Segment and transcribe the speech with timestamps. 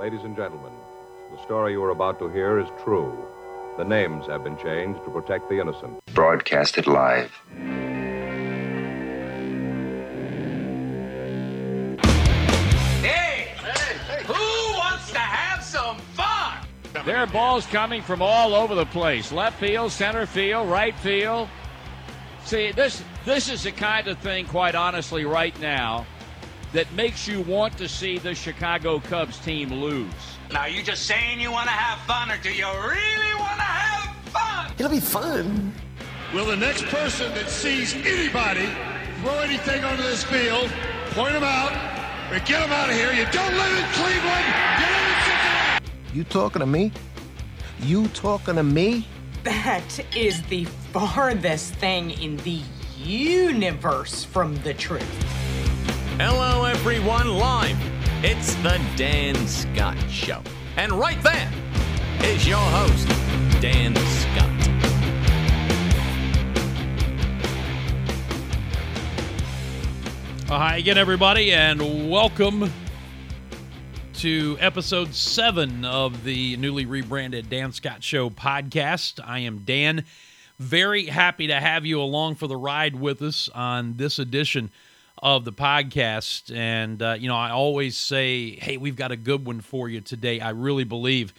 [0.00, 0.72] Ladies and gentlemen,
[1.30, 3.22] the story you are about to hear is true.
[3.76, 6.02] The names have been changed to protect the innocent.
[6.14, 7.30] Broadcasted live.
[13.02, 13.52] Hey!
[14.24, 16.66] Who wants to have some fun?
[17.04, 19.30] There are balls coming from all over the place.
[19.30, 21.46] Left field, center field, right field.
[22.46, 26.06] See, this this is the kind of thing, quite honestly, right now,
[26.72, 30.12] that makes you want to see the Chicago Cubs team lose.
[30.52, 33.62] Now, you just saying you want to have fun, or do you really want to
[33.62, 34.72] have fun?
[34.78, 35.72] It'll be fun.
[36.32, 38.68] Will the next person that sees anybody
[39.22, 40.70] throw anything onto this field,
[41.10, 41.72] point them out,
[42.32, 43.12] or get them out of here?
[43.12, 44.46] You don't live in Cleveland.
[44.78, 45.92] You live in Cincinnati.
[46.14, 46.92] You talking to me?
[47.80, 49.06] You talking to me?
[49.42, 52.60] That is the farthest thing in the
[52.98, 55.39] universe from the truth.
[56.22, 57.78] Hello, everyone, live.
[58.22, 60.42] It's the Dan Scott Show.
[60.76, 61.50] And right there
[62.22, 63.08] is your host,
[63.62, 64.50] Dan Scott.
[70.48, 72.70] Hi again, everybody, and welcome
[74.12, 79.26] to episode seven of the newly rebranded Dan Scott Show podcast.
[79.26, 80.04] I am Dan.
[80.58, 84.70] Very happy to have you along for the ride with us on this edition
[85.22, 86.54] of the podcast.
[86.54, 90.00] And, uh, you know, I always say, hey, we've got a good one for you
[90.00, 90.40] today.
[90.40, 91.32] I really believe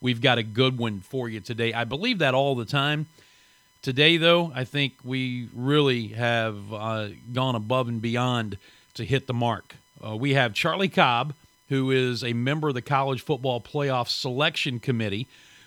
[0.00, 1.72] we've got a good one for you today.
[1.72, 3.06] I believe that all the time.
[3.82, 8.58] Today, though, I think we really have uh, gone above and beyond
[8.94, 9.76] to hit the mark.
[10.04, 11.34] Uh, we have Charlie Cobb,
[11.68, 15.26] who is a member of the College Football Playoff Selection Committee,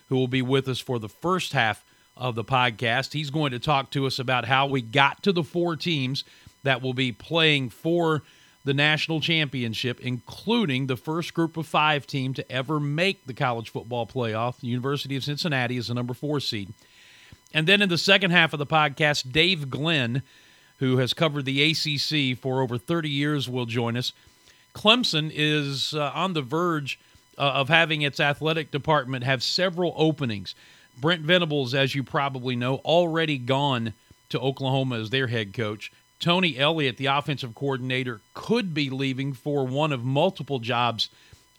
[0.09, 1.83] who will be with us for the first half
[2.17, 3.13] of the podcast.
[3.13, 6.23] He's going to talk to us about how we got to the four teams
[6.63, 8.23] that will be playing for
[8.65, 13.69] the national championship, including the first group of five team to ever make the college
[13.69, 14.59] football playoff.
[14.59, 16.73] The University of Cincinnati is the number four seed.
[17.53, 20.21] And then in the second half of the podcast, Dave Glenn,
[20.77, 24.13] who has covered the ACC for over 30 years, will join us.
[24.75, 26.99] Clemson is uh, on the verge
[27.37, 30.53] uh, of having its athletic department have several openings.
[30.99, 33.93] Brent Venables, as you probably know, already gone
[34.29, 35.91] to Oklahoma as their head coach.
[36.19, 41.09] Tony Elliott, the offensive coordinator, could be leaving for one of multiple jobs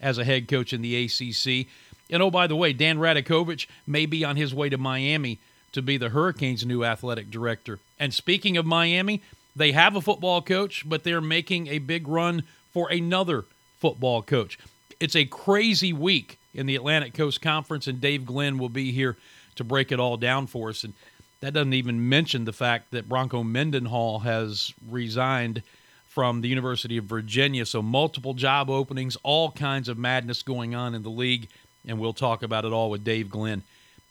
[0.00, 1.66] as a head coach in the ACC.
[2.10, 5.38] And oh, by the way, Dan Radakovich may be on his way to Miami
[5.72, 7.78] to be the Hurricanes' new athletic director.
[7.98, 9.22] And speaking of Miami,
[9.54, 12.42] they have a football coach, but they're making a big run
[12.72, 13.44] for another
[13.78, 14.58] football coach.
[14.98, 19.16] It's a crazy week in the Atlantic Coast Conference, and Dave Glenn will be here
[19.56, 20.84] to break it all down for us.
[20.84, 20.94] And
[21.40, 25.62] that doesn't even mention the fact that Bronco Mendenhall has resigned
[26.06, 27.64] from the University of Virginia.
[27.64, 31.48] So, multiple job openings, all kinds of madness going on in the league.
[31.86, 33.62] And we'll talk about it all with Dave Glenn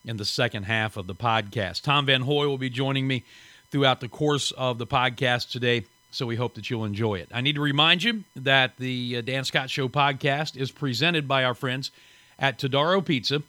[0.03, 1.83] in the second half of the podcast.
[1.83, 3.23] Tom Van Hoy will be joining me
[3.69, 5.85] throughout the course of the podcast today.
[6.09, 7.29] So, we hope that you'll enjoy it.
[7.31, 11.43] I need to remind you that the uh, Dan Scott Show podcast is presented by
[11.43, 11.91] our friends
[12.39, 13.43] at Todaro Pizza.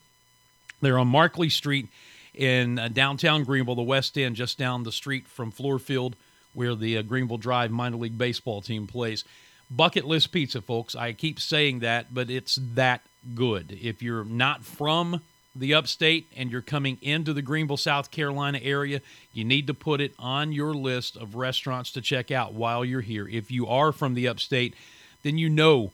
[0.81, 1.87] They're on Markley Street
[2.33, 6.15] in uh, downtown Greenville, the West End, just down the street from Fluor Field,
[6.53, 9.23] where the uh, Greenville Drive minor league baseball team plays.
[9.69, 10.95] Bucket list pizza, folks.
[10.95, 13.01] I keep saying that, but it's that
[13.35, 13.77] good.
[13.81, 15.21] If you're not from
[15.55, 19.01] the upstate and you're coming into the Greenville, South Carolina area,
[19.33, 23.01] you need to put it on your list of restaurants to check out while you're
[23.01, 23.27] here.
[23.27, 24.75] If you are from the upstate,
[25.23, 25.91] then you know,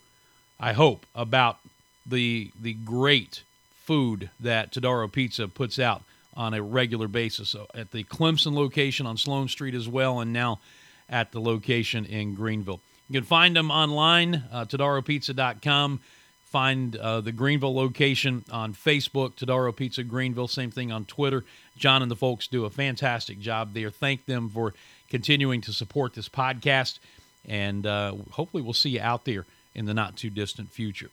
[0.59, 1.59] I hope, about
[2.05, 3.43] the the great
[3.83, 6.03] food that Todaro Pizza puts out
[6.37, 10.31] on a regular basis so at the Clemson location on Sloan Street as well, and
[10.31, 10.59] now
[11.09, 12.79] at the location in Greenville.
[13.09, 15.99] You can find them online, uh, TodaroPizza.com.
[16.45, 20.47] Find uh, the Greenville location on Facebook, Todaro Pizza Greenville.
[20.47, 21.43] Same thing on Twitter.
[21.75, 23.89] John and the folks do a fantastic job there.
[23.89, 24.73] Thank them for
[25.09, 26.99] continuing to support this podcast,
[27.45, 31.09] and uh, hopefully we'll see you out there in the not too distant future.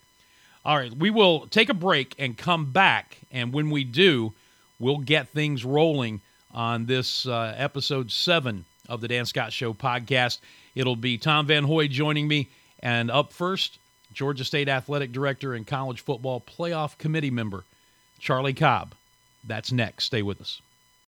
[0.65, 4.33] All right, we will take a break and come back, and when we do,
[4.79, 6.21] we'll get things rolling
[6.53, 10.39] on this uh, episode seven of the Dan Scott Show podcast.
[10.75, 12.49] It'll be Tom Van Hoy joining me,
[12.81, 13.79] and up first,
[14.13, 17.65] Georgia State Athletic Director and College Football Playoff Committee member,
[18.19, 18.95] Charlie Cobb.
[19.47, 20.05] That's next.
[20.05, 20.61] Stay with us.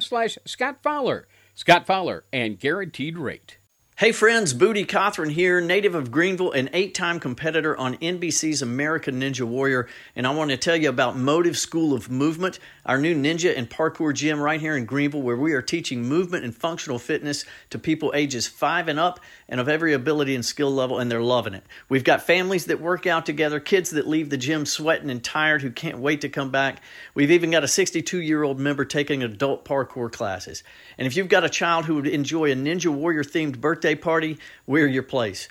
[0.00, 1.28] slash Scott Fowler.
[1.54, 3.57] Scott Fowler and Guaranteed Rate.
[3.98, 9.20] Hey friends, Booty Cothran here, native of Greenville and eight time competitor on NBC's American
[9.20, 9.88] Ninja Warrior.
[10.14, 13.68] And I want to tell you about Motive School of Movement, our new ninja and
[13.68, 17.78] parkour gym right here in Greenville, where we are teaching movement and functional fitness to
[17.80, 19.18] people ages five and up
[19.48, 21.64] and of every ability and skill level, and they're loving it.
[21.88, 25.62] We've got families that work out together, kids that leave the gym sweating and tired
[25.62, 26.82] who can't wait to come back.
[27.14, 30.62] We've even got a 62 year old member taking adult parkour classes.
[30.98, 34.38] And if you've got a child who would enjoy a Ninja Warrior themed birthday party,
[34.66, 35.48] we're your place.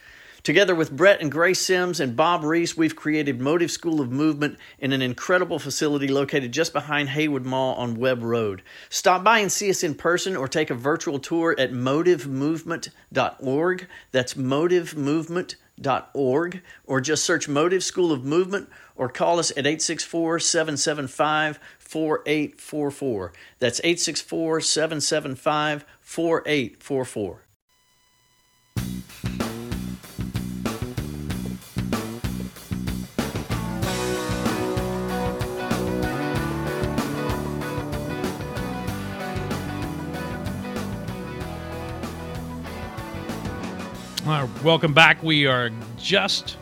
[0.47, 4.57] Together with Brett and Grace Sims and Bob Reese, we've created Motive School of Movement
[4.79, 8.61] in an incredible facility located just behind Haywood Mall on Webb Road.
[8.89, 13.87] Stop by and see us in person or take a virtual tour at motivemovement.org.
[14.13, 16.61] That's motivemovement.org.
[16.85, 23.33] Or just search Motive School of Movement or call us at 864 775 4844.
[23.59, 27.46] That's 864 775 4844.
[44.63, 45.23] Welcome back.
[45.23, 46.57] We are just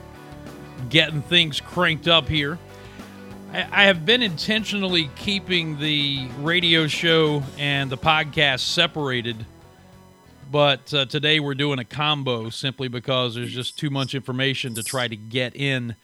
[0.89, 2.59] getting things cranked up here.
[3.53, 9.45] I, have been intentionally keeping the radio show and the podcast separated,
[10.51, 14.83] but uh, today we're doing a combo simply because there's just too much information to
[14.83, 15.95] try to get in.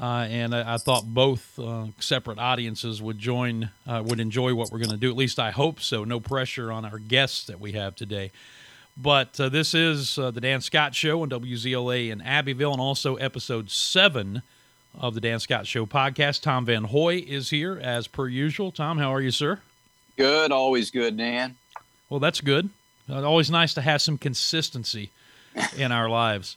[0.00, 4.70] Uh, and I, I, thought both uh, separate audiences would join, uh, would enjoy what
[4.70, 5.10] we're going to do.
[5.10, 6.04] At least I hope so.
[6.04, 8.30] No pressure on our guests that we have today.
[8.96, 13.16] But uh, this is uh, the Dan Scott Show on WZLA in Abbeville, and also
[13.16, 14.42] episode seven
[14.98, 16.40] of the Dan Scott Show podcast.
[16.40, 18.72] Tom Van Hoy is here as per usual.
[18.72, 19.60] Tom, how are you, sir?
[20.16, 21.56] Good, always good, Dan.
[22.08, 22.70] Well, that's good.
[23.08, 25.10] Uh, always nice to have some consistency
[25.76, 26.56] in our lives.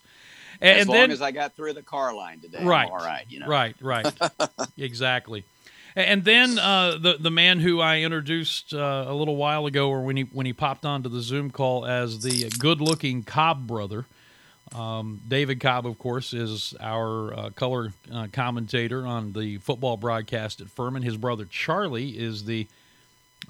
[0.61, 3.25] And, as long then, as I got through the car line today, right, all right,
[3.29, 4.11] you know, right, right,
[4.77, 5.43] exactly.
[5.95, 10.01] And then uh, the the man who I introduced uh, a little while ago, or
[10.01, 14.05] when he when he popped onto the Zoom call as the good-looking Cobb brother,
[14.75, 20.61] um, David Cobb, of course, is our uh, color uh, commentator on the football broadcast
[20.61, 21.01] at Furman.
[21.01, 22.67] His brother Charlie is the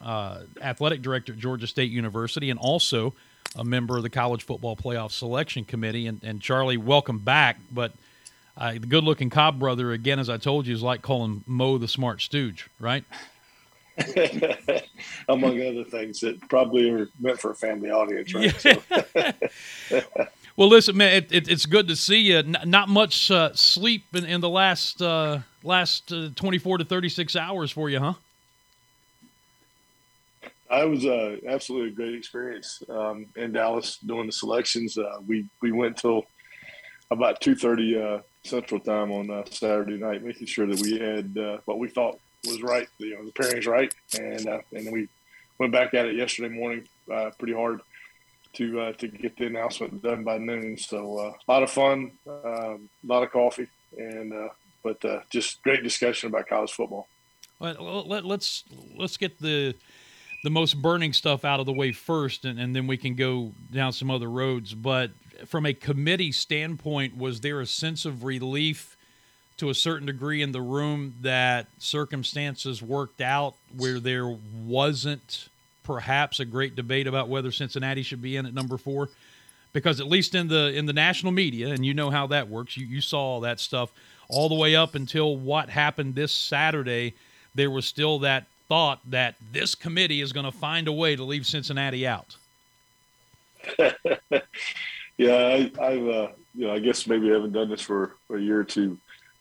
[0.01, 3.13] uh, athletic director at Georgia State University, and also
[3.57, 6.07] a member of the college football playoff selection committee.
[6.07, 7.91] And, and Charlie, welcome back, but
[8.59, 11.77] uh, the good looking Cobb brother, again, as I told you, is like calling Mo
[11.77, 13.03] the smart stooge, right?
[15.27, 18.65] Among other things that probably are meant for a family audience, right?
[18.65, 19.31] Yeah.
[19.89, 20.01] So.
[20.59, 22.39] Well, listen, man, it, it, it's good to see you.
[22.39, 27.37] N- not much uh, sleep in, in, the last uh, last uh, 24 to 36
[27.37, 28.13] hours for you, huh?
[30.69, 34.97] I was uh, absolutely a great experience um, in Dallas doing the selections.
[34.97, 36.25] Uh, we we went till
[37.09, 41.87] about 2:30 uh, Central Time on Saturday night, making sure that we had what we
[41.87, 45.07] thought was right, you know, the pairings right, and and we
[45.59, 46.87] went back at it yesterday morning
[47.37, 47.81] pretty hard
[48.53, 50.77] to uh, to get the announcement done by noon.
[50.77, 53.67] So uh, a lot of fun, uh, a lot of coffee,
[53.97, 54.49] and uh,
[54.83, 57.07] but uh, just great discussion about college football.
[57.59, 58.63] Well, let, let's
[58.97, 59.75] let's get the
[60.43, 63.51] the most burning stuff out of the way first, and, and then we can go
[63.71, 64.73] down some other roads.
[64.73, 65.11] But
[65.45, 68.95] from a committee standpoint, was there a sense of relief?
[69.57, 75.49] To a certain degree in the room, that circumstances worked out where there wasn't
[75.83, 79.09] perhaps a great debate about whether Cincinnati should be in at number four,
[79.73, 82.77] because at least in the in the national media, and you know how that works,
[82.77, 83.91] you you saw all that stuff
[84.29, 87.15] all the way up until what happened this Saturday.
[87.53, 91.23] There was still that thought that this committee is going to find a way to
[91.23, 92.37] leave Cincinnati out.
[95.19, 98.37] yeah, I, have uh, you know, I guess maybe I haven't done this for a
[98.37, 98.97] year or two.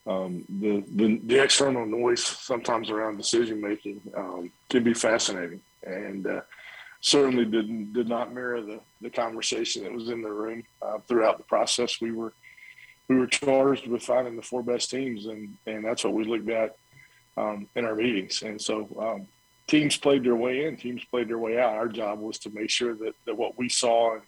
[0.08, 6.26] Um, the, the, the external noise sometimes around decision making um, can be fascinating and
[6.26, 6.40] uh,
[7.00, 11.38] certainly didn't did not mirror the the conversation that was in the room uh, throughout
[11.38, 12.00] the process.
[12.00, 12.32] We were
[13.08, 16.50] we were charged with finding the four best teams, and and that's what we looked
[16.50, 16.76] at
[17.36, 18.42] um, in our meetings.
[18.42, 19.26] And so um,
[19.68, 21.74] teams played their way in, teams played their way out.
[21.74, 24.22] Our job was to make sure that, that what we saw and,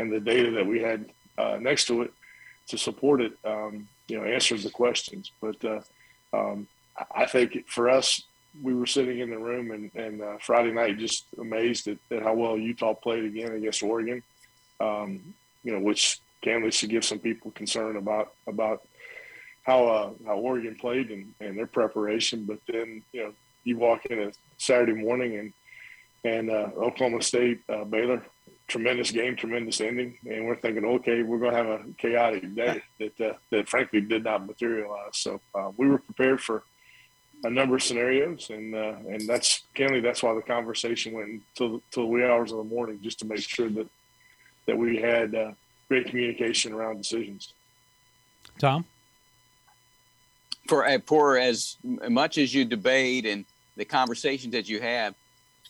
[0.00, 1.06] and the data that we had
[1.38, 2.12] uh, next to it
[2.68, 5.32] to support it, um, you know, answers the questions.
[5.40, 5.80] But uh,
[6.32, 6.66] um,
[7.14, 8.22] I think for us,
[8.62, 12.22] we were sitting in the room and, and uh, Friday night just amazed at, at,
[12.22, 14.22] how well Utah played again against Oregon.
[14.80, 18.82] Um, you know, which candidly should give some people concern about about
[19.62, 22.44] how uh, how Oregon played and, and their preparation.
[22.44, 23.32] But then you know
[23.64, 25.52] you walk in a Saturday morning and
[26.24, 28.24] and uh, Oklahoma State uh, Baylor,
[28.70, 32.80] tremendous game, tremendous ending, and we're thinking, okay, we're going to have a chaotic day
[33.00, 35.16] that uh, that frankly did not materialize.
[35.16, 36.62] So uh, we were prepared for
[37.42, 41.82] a number of scenarios, and uh, and that's candidly that's why the conversation went until
[41.90, 43.88] till the wee hours of the morning, just to make sure that
[44.66, 45.50] that we had uh,
[45.88, 47.52] great communication around decisions.
[48.58, 48.84] Tom,
[50.68, 51.76] for uh, for as
[52.08, 53.44] much as you debate and
[53.76, 55.14] the conversations that you have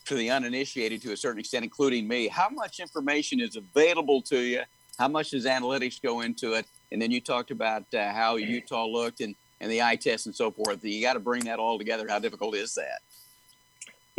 [0.07, 4.39] to the uninitiated to a certain extent, including me, how much information is available to
[4.39, 4.63] you?
[4.99, 6.67] How much does analytics go into it?
[6.93, 10.35] And then you talked about uh, how Utah looked and and the eye test and
[10.35, 10.83] so forth.
[10.85, 12.07] You got to bring that all together.
[12.09, 13.01] How difficult is that?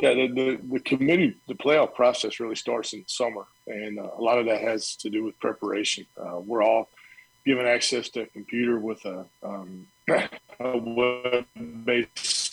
[0.01, 4.21] Yeah, the, the, the committee, the playoff process really starts in summer, and uh, a
[4.21, 6.05] lot of that has to do with preparation.
[6.17, 6.89] Uh, we're all
[7.45, 12.50] given access to a computer with a, um, a web-based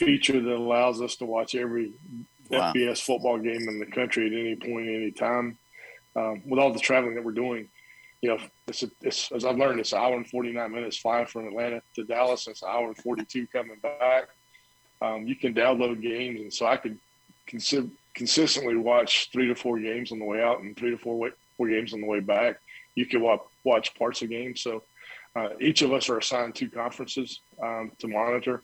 [0.00, 1.92] feature that allows us to watch every
[2.50, 2.72] wow.
[2.72, 5.58] FBS football game in the country at any point, any time.
[6.16, 7.68] Um, with all the traveling that we're doing,
[8.22, 11.26] you know, it's, a, it's, as I've learned, it's an hour and 49 minutes flying
[11.26, 12.48] from Atlanta to Dallas.
[12.48, 14.28] It's an hour and 42 coming back.
[15.00, 16.40] Um, you can download games.
[16.40, 16.98] And so I could
[17.46, 21.18] consi- consistently watch three to four games on the way out and three to four,
[21.18, 22.56] way, four games on the way back.
[22.94, 24.60] You can watch, watch parts of games.
[24.60, 24.82] So
[25.36, 28.62] uh, each of us are assigned two conferences um, to monitor.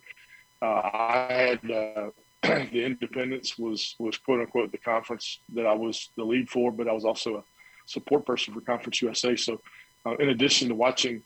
[0.67, 2.11] I had uh,
[2.43, 6.89] the Independents was was quote unquote the conference that I was the lead for, but
[6.89, 7.45] I was also a
[7.87, 9.37] support person for Conference USA.
[9.37, 9.61] So,
[10.05, 11.23] uh, in addition to watching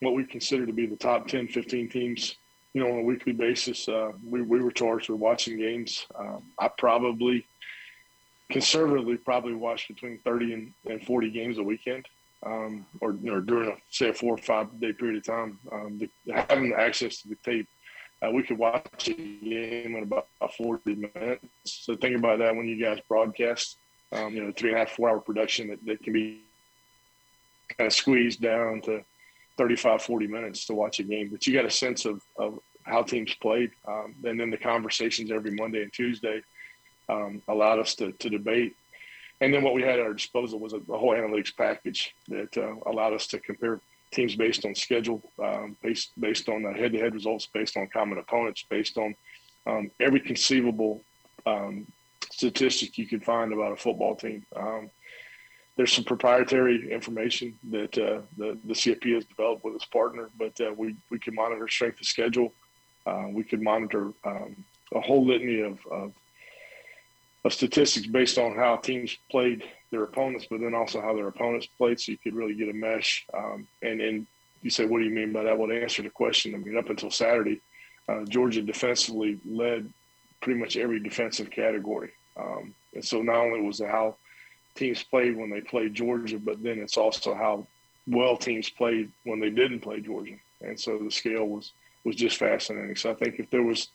[0.00, 2.36] what we consider to be the top 10, 15 teams,
[2.74, 6.06] you know, on a weekly basis, uh, we, we were charged with watching games.
[6.18, 7.46] Um, I probably,
[8.50, 12.06] conservatively, probably watched between 30 and, and 40 games a weekend.
[12.44, 15.98] Um, or, or during a say a four or five day period of time, um,
[15.98, 17.66] the, having access to the tape,
[18.22, 21.46] uh, we could watch a game in about 40 minutes.
[21.64, 23.76] So think about that when you guys broadcast
[24.12, 26.42] um, you know, three and a half, four hour production that, that can be
[27.76, 29.02] kind of squeezed down to
[29.58, 31.28] 35, 40 minutes to watch a game.
[31.30, 33.70] But you got a sense of, of how teams played.
[33.86, 36.42] Um, and then the conversations every Monday and Tuesday
[37.08, 38.76] um, allowed us to, to debate.
[39.40, 42.56] And then what we had at our disposal was a, a whole analytics package that
[42.56, 43.80] uh, allowed us to compare
[44.12, 48.18] teams based on schedule, um, based based on head to head results, based on common
[48.18, 49.14] opponents, based on
[49.66, 51.02] um, every conceivable
[51.44, 51.86] um,
[52.30, 54.44] statistic you could find about a football team.
[54.54, 54.90] Um,
[55.76, 60.58] there's some proprietary information that uh, the, the CFP has developed with its partner, but
[60.60, 62.52] uh, we, we can monitor strength of schedule.
[63.06, 64.56] Uh, we could monitor um,
[64.94, 66.12] a whole litany of, of,
[67.44, 71.66] of statistics based on how teams played their opponents, but then also how their opponents
[71.66, 73.26] played, so you could really get a mesh.
[73.32, 74.26] Um, and and
[74.62, 75.56] you say, what do you mean by that?
[75.56, 77.60] Well, to answer the question, I mean, up until Saturday,
[78.08, 79.92] uh, Georgia defensively led
[80.40, 82.10] pretty much every defensive category.
[82.36, 84.16] Um, and so not only was it how
[84.74, 87.66] teams played when they played Georgia, but then it's also how
[88.06, 90.36] well teams played when they didn't play Georgia.
[90.60, 91.72] And so the scale was
[92.04, 92.94] was just fascinating.
[92.96, 93.88] So I think if there was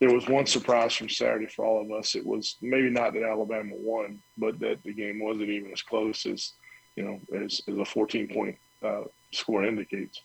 [0.00, 3.22] there was one surprise from Saturday for all of us, it was maybe not that
[3.22, 6.52] Alabama won, but that the game wasn't even as close as
[6.96, 10.20] you know as, as a 14 point uh, score indicates.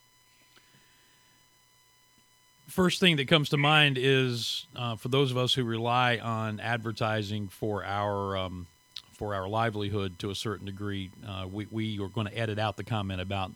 [2.67, 6.59] First thing that comes to mind is uh, for those of us who rely on
[6.59, 8.67] advertising for our um,
[9.13, 12.77] for our livelihood to a certain degree, uh, we, we are going to edit out
[12.77, 13.51] the comment about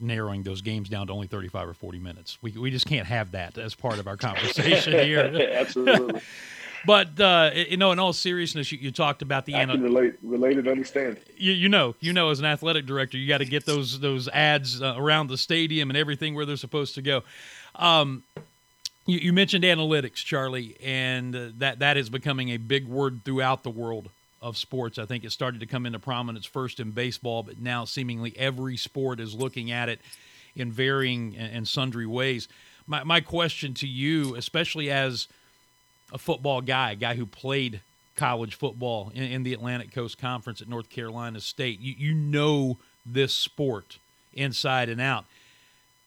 [0.00, 2.38] narrowing those games down to only 35 or 40 minutes.
[2.42, 5.50] We, we just can't have that as part of our conversation here.
[5.52, 6.20] Absolutely.
[6.86, 10.14] but uh, you know, in all seriousness, you, you talked about the I can relate,
[10.22, 11.18] related, understand.
[11.36, 14.28] You, you know, you know, as an athletic director, you got to get those those
[14.28, 17.22] ads uh, around the stadium and everything where they're supposed to go.
[17.76, 18.22] Um,
[19.06, 23.62] you, you, mentioned analytics, Charlie, and uh, that that is becoming a big word throughout
[23.62, 24.10] the world
[24.42, 24.98] of sports.
[24.98, 28.76] I think it started to come into prominence first in baseball, but now seemingly every
[28.76, 30.00] sport is looking at it
[30.56, 32.48] in varying and sundry ways.
[32.86, 35.28] My, my question to you, especially as
[36.12, 37.80] a football guy, a guy who played
[38.16, 42.78] college football in, in the Atlantic Coast Conference at North Carolina State, you, you know
[43.06, 43.98] this sport
[44.34, 45.24] inside and out.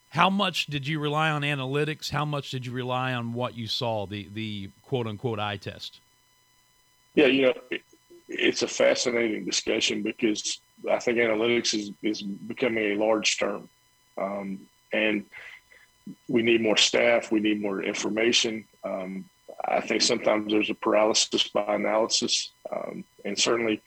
[0.09, 2.11] How much did you rely on analytics?
[2.11, 5.99] How much did you rely on what you saw, the, the quote unquote eye test?
[7.15, 7.53] Yeah, you know,
[8.43, 10.59] it's a fascinating discussion because
[10.89, 13.69] I think analytics is, is becoming a large term.
[14.17, 14.59] Um,
[14.91, 15.25] and
[16.27, 18.65] we need more staff, we need more information.
[18.83, 19.25] Um,
[19.65, 22.51] I think sometimes there's a paralysis by analysis.
[22.71, 23.81] Um, and certainly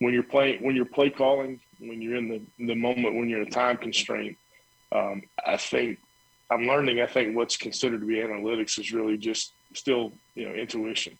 [0.00, 3.40] when you're playing, when you're play calling, when you're in the, the moment, when you're
[3.40, 4.36] in a time constraint,
[4.92, 5.98] um, I think
[6.50, 10.54] I'm learning, I think what's considered to be analytics is really just still, you know,
[10.54, 11.18] intuition.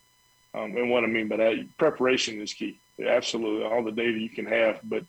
[0.56, 2.78] Um, and what I mean by that, preparation is key.
[3.04, 5.04] Absolutely, all the data you can have, but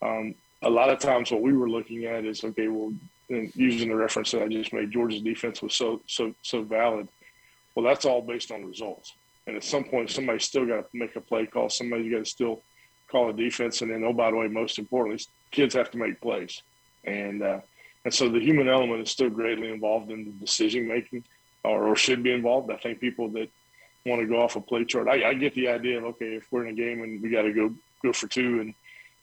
[0.00, 2.68] um, a lot of times what we were looking at is okay.
[2.68, 2.94] Well,
[3.28, 7.08] using the reference that I just made, Georgia's defense was so so so valid.
[7.74, 9.12] Well, that's all based on results.
[9.46, 11.70] And at some point, somebody's still got to make a play call.
[11.70, 12.62] Somebody's got to still
[13.08, 13.82] call a defense.
[13.82, 16.62] And then, oh, by the way, most importantly, kids have to make plays.
[17.04, 17.60] And uh,
[18.04, 21.24] and so the human element is still greatly involved in the decision making,
[21.62, 22.70] or, or should be involved.
[22.70, 23.50] I think people that
[24.08, 25.08] want to go off a play chart.
[25.08, 27.42] I, I get the idea of okay, if we're in a game and we got
[27.42, 28.74] to go go for two, and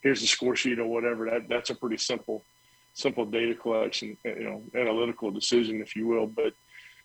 [0.02, 1.30] here's the score sheet or whatever.
[1.30, 2.44] That that's a pretty simple
[2.96, 6.26] simple data collection, you know, analytical decision, if you will.
[6.26, 6.54] But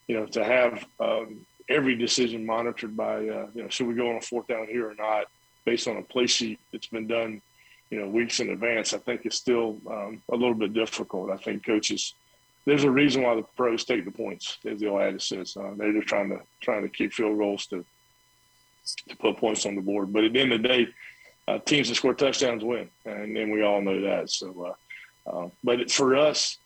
[0.07, 4.09] you know, to have um, every decision monitored by uh, you know, should we go
[4.09, 5.27] on a fourth down here or not,
[5.65, 7.43] based on a play sheet that's been done,
[7.91, 11.31] you know, weeks in advance, I think is still um, a little bit difficult.
[11.31, 12.15] I think coaches
[12.71, 15.57] there's a reason why the pros take the points, as the old adage says.
[15.57, 17.85] Uh, they're just trying to trying to keep field goals to
[19.09, 20.13] to put points on the board.
[20.13, 20.89] But at the end of the day,
[21.49, 24.31] uh, teams that score touchdowns win, and, and we all know that.
[24.31, 24.75] So,
[25.27, 26.59] uh, uh but for us,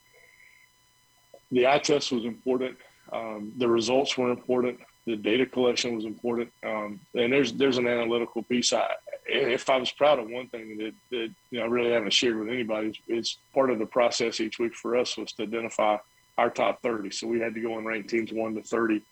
[1.50, 2.76] the eye test was important.
[3.10, 4.80] Um, the results were important.
[5.06, 6.52] The data collection was important.
[6.66, 8.74] Um, and there's there's an analytical piece.
[8.74, 8.90] I,
[9.26, 12.38] if I was proud of one thing that, that you know I really haven't shared
[12.38, 15.96] with anybody, it's part of the process each week for us was to identify
[16.36, 17.10] our top 30.
[17.10, 19.02] So we had to go and rank teams one to 30,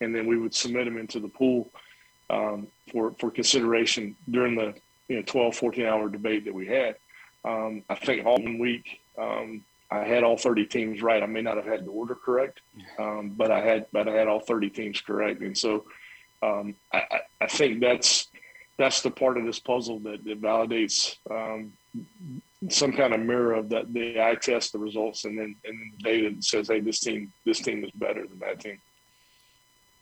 [0.00, 1.70] and then we would submit them into the pool
[2.30, 4.74] um, for for consideration during the
[5.08, 6.96] you know 12, 14 hour debate that we had.
[7.44, 11.22] Um, I think all one week um, I had all 30 teams right.
[11.22, 12.60] I may not have had the order correct,
[12.98, 15.84] um, but I had but I had all 30 teams correct, and so
[16.42, 18.28] um, I, I think that's
[18.80, 21.70] that's the part of this puzzle that, that validates um,
[22.70, 25.92] some kind of mirror of that the eye test the results and then and then
[25.98, 28.80] the data that says hey this team this team is better than that team.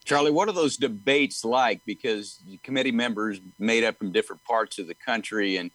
[0.04, 1.80] Charlie what are those debates like?
[1.86, 5.72] Because committee members made up from different parts of the country and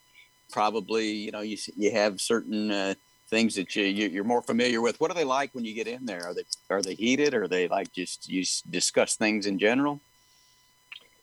[0.49, 2.93] probably you know you, you have certain uh,
[3.29, 4.97] things that you, you are more familiar with.
[5.01, 6.25] What are they like when you get in there?
[6.25, 7.33] Are they are they heated?
[7.33, 9.99] Are they like just you discuss things in general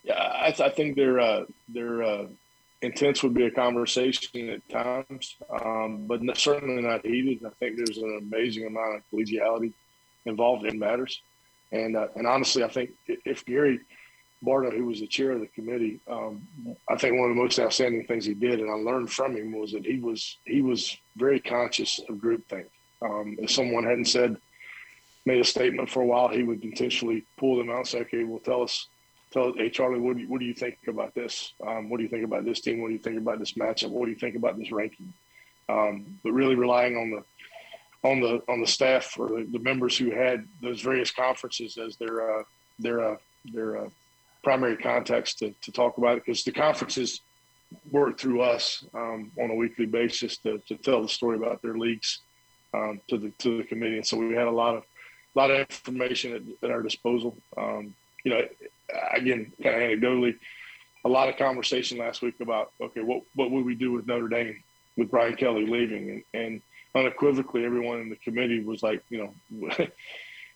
[0.02, 2.26] yeah, I, I think their uh, their uh,
[2.82, 7.44] intense would be a conversation at times, um, but certainly not heated.
[7.44, 9.72] I think there's an amazing amount of collegiality
[10.24, 11.20] involved in matters,
[11.72, 13.80] and uh, and honestly, I think if Gary
[14.44, 16.46] Barta, who was the chair of the committee, um,
[16.88, 19.52] I think one of the most outstanding things he did, and I learned from him,
[19.52, 22.66] was that he was he was very conscious of groupthink.
[23.02, 24.36] Um, if someone hadn't said
[25.26, 28.24] made a statement for a while, he would intentionally pull them out and say, "Okay,
[28.24, 28.88] well, tell us."
[29.32, 31.52] Tell, hey Charlie, what do you, what do you think about this?
[31.66, 32.80] Um, what do you think about this team?
[32.80, 33.90] What do you think about this matchup?
[33.90, 35.12] What do you think about this ranking?
[35.68, 37.22] Um, but really relying on the
[38.02, 41.96] on the on the staff or the, the, members who had those various conferences as
[41.96, 42.42] their uh,
[42.78, 43.16] their uh,
[43.52, 43.88] their uh,
[44.42, 47.20] primary contacts to, to talk about it because the conferences
[47.90, 51.76] work through us um, on a weekly basis to, to tell the story about their
[51.76, 52.20] leagues
[52.74, 55.50] um, to the to the committee and so we had a lot of a lot
[55.50, 58.40] of information at, at our disposal um, you know
[59.12, 60.37] again kind of anecdotally
[61.05, 64.29] a lot of conversation last week about okay what what would we do with Notre
[64.29, 64.62] Dame
[64.96, 66.62] with Brian Kelly leaving and, and
[66.94, 69.74] unequivocally everyone in the committee was like you know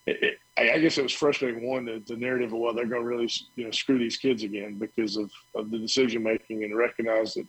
[0.06, 1.66] it, it, I guess it was frustrating.
[1.66, 4.42] One, the, the narrative of well, they're going to really you know screw these kids
[4.42, 7.46] again because of, of the decision making, and recognize that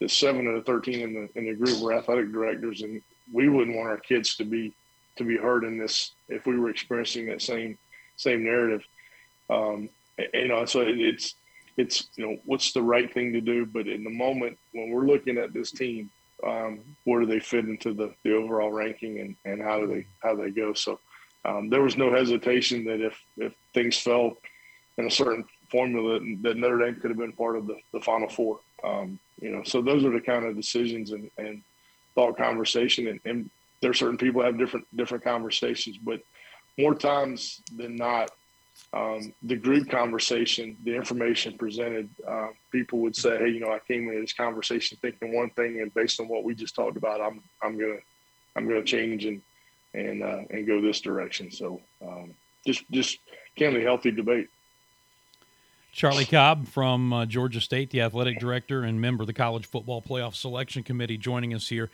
[0.00, 3.00] that seven of the thirteen in the in the group were athletic directors, and
[3.32, 4.74] we wouldn't want our kids to be
[5.16, 7.78] to be heard in this if we were experiencing that same
[8.16, 8.82] same narrative.
[9.48, 9.88] Um,
[10.32, 11.34] you know, so it's
[11.76, 15.06] it's you know what's the right thing to do, but in the moment when we're
[15.06, 16.10] looking at this team,
[16.46, 20.06] um, where do they fit into the, the overall ranking, and, and how do they
[20.22, 20.72] how they go?
[20.72, 21.00] So
[21.44, 24.38] um, there was no hesitation that if, if things fell
[24.96, 28.28] in a certain formula, that Notre Dame could have been part of the, the Final
[28.28, 28.60] Four.
[28.82, 31.62] Um, you know, so those are the kind of decisions and, and
[32.14, 33.08] thought conversation.
[33.08, 33.50] And, and
[33.82, 36.20] there are certain people have different different conversations, but
[36.78, 38.30] more times than not,
[38.92, 43.80] um, the group conversation, the information presented, uh, people would say, "Hey, you know, I
[43.80, 47.20] came into this conversation thinking one thing, and based on what we just talked about,
[47.20, 47.98] I'm I'm gonna
[48.56, 49.42] I'm gonna change and
[49.94, 51.50] and uh, and go this direction.
[51.50, 52.34] So um,
[52.66, 53.18] just just
[53.56, 54.48] can be healthy debate.
[55.92, 60.02] Charlie Cobb from uh, Georgia State, the athletic director and member of the College Football
[60.02, 61.88] Playoff Selection Committee, joining us here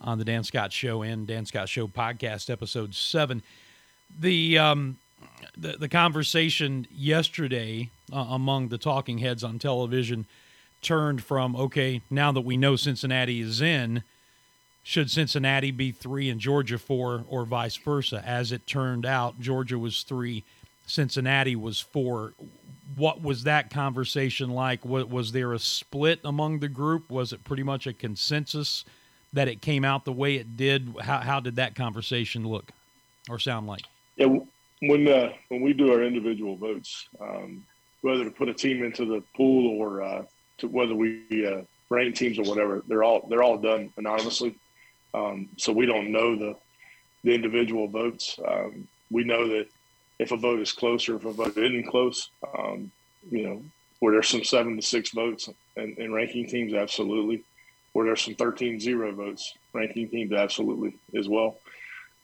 [0.00, 3.42] on the Dan Scott Show and Dan Scott Show podcast, episode seven.
[4.18, 4.98] The um,
[5.56, 10.26] the, the conversation yesterday uh, among the talking heads on television
[10.82, 14.02] turned from okay, now that we know Cincinnati is in
[14.82, 18.22] should Cincinnati be three and Georgia four, or vice versa.
[18.24, 20.44] As it turned out, Georgia was three,
[20.86, 22.34] Cincinnati was four.
[22.94, 24.84] What was that conversation like?
[24.84, 27.10] Was, was there a split among the group?
[27.10, 28.84] Was it pretty much a consensus
[29.32, 30.94] that it came out the way it did?
[31.00, 32.70] How, how did that conversation look
[33.28, 33.82] or sound like?
[34.14, 34.38] Yeah,
[34.80, 37.64] when uh, when we do our individual votes, um,
[38.02, 40.22] whether to put a team into the pool or uh,
[40.58, 44.54] to whether we uh, rank teams or whatever, they're all they're all done anonymously.
[45.14, 46.56] Um, so we don't know the
[47.24, 48.38] the individual votes.
[48.46, 49.68] Um, we know that
[50.18, 52.90] if a vote is close or if a vote isn't close, um,
[53.30, 53.62] you know,
[54.00, 57.42] where there's some seven to six votes in, in ranking teams, absolutely.
[57.92, 61.56] Where there's some 13-0 votes, ranking teams, absolutely as well,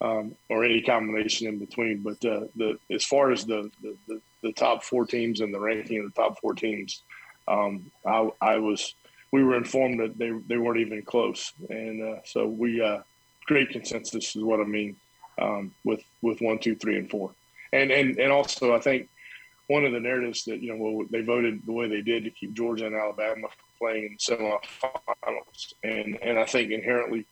[0.03, 2.03] um, or any combination in between.
[2.03, 5.61] But uh, the as far as the, the, the, the, top four teams and the
[5.61, 7.03] ranking of the top four teams,
[7.47, 8.95] um, I, I was
[9.31, 12.99] we were informed that they they weren't even close, and uh, so we uh,
[13.47, 14.97] great consensus is what I mean
[15.41, 17.31] um, with with one, two, three, and four,
[17.73, 19.09] and and and also I think
[19.69, 22.31] one of the narratives that you know well, they voted the way they did to
[22.31, 27.25] keep Georgia and Alabama playing in semifinals, and and I think inherently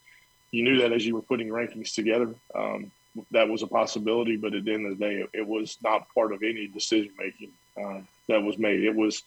[0.50, 2.34] you knew that as you were putting rankings together.
[2.54, 2.90] Um,
[3.32, 6.06] that was a possibility, but at the end of the day, it, it was not
[6.14, 8.84] part of any decision making uh, that was made.
[8.84, 9.22] It was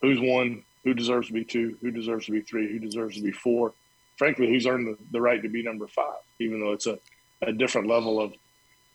[0.00, 3.22] who's one, who deserves to be two, who deserves to be three, who deserves to
[3.22, 3.72] be four.
[4.16, 6.98] Frankly, who's earned the, the right to be number five, even though it's a,
[7.42, 8.32] a different level of,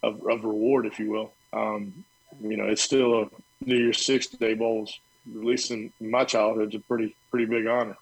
[0.02, 1.32] of, of reward, if you will.
[1.54, 2.04] Um,
[2.42, 3.30] you know, it's still a
[3.64, 7.68] New Year's Six Day Bowls, at least in my childhood, it's a pretty pretty big
[7.68, 7.98] honor.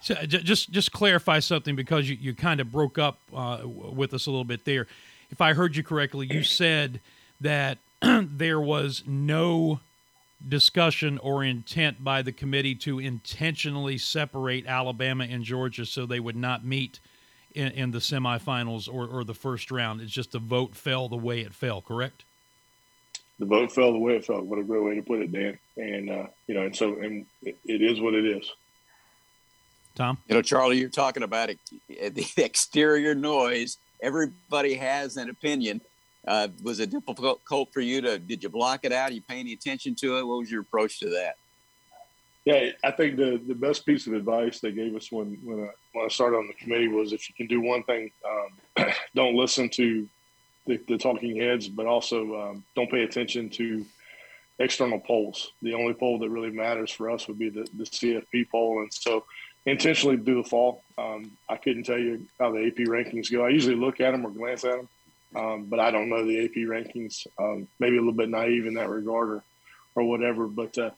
[0.00, 4.26] So just just clarify something because you, you kind of broke up uh, with us
[4.26, 4.86] a little bit there.
[5.30, 7.00] If I heard you correctly, you said
[7.40, 9.80] that there was no
[10.46, 16.36] discussion or intent by the committee to intentionally separate Alabama and Georgia so they would
[16.36, 17.00] not meet
[17.54, 20.00] in, in the semifinals or, or the first round.
[20.00, 22.24] It's just the vote fell the way it fell, correct?
[23.38, 24.42] The vote fell the way it fell.
[24.42, 25.58] What a great way to put it, Dan.
[25.76, 28.50] And, uh, you know, and so and it, it is what it is.
[29.98, 30.16] Tom?
[30.28, 31.50] You know, Charlie, you're talking about
[31.88, 33.78] the exterior noise.
[34.00, 35.80] Everybody has an opinion.
[36.26, 38.18] Uh, was it difficult for you to?
[38.18, 39.10] Did you block it out?
[39.10, 40.26] Are you pay any attention to it?
[40.26, 41.36] What was your approach to that?
[42.44, 45.70] Yeah, I think the the best piece of advice they gave us when when I,
[45.92, 49.34] when I started on the committee was if you can do one thing, um, don't
[49.34, 50.08] listen to
[50.66, 53.84] the, the, talking heads, but also um, don't pay attention to
[54.58, 55.52] external polls.
[55.62, 58.92] The only poll that really matters for us would be the, the CFP poll, and
[58.92, 59.24] so
[59.66, 60.82] intentionally do the fall.
[60.96, 63.44] Um, I couldn't tell you how the AP rankings go.
[63.44, 64.88] I usually look at them or glance at them,
[65.36, 67.26] um, but I don't know the AP rankings.
[67.38, 69.42] Um, maybe a little bit naive in that regard, or,
[69.94, 70.46] or whatever.
[70.46, 70.90] But uh,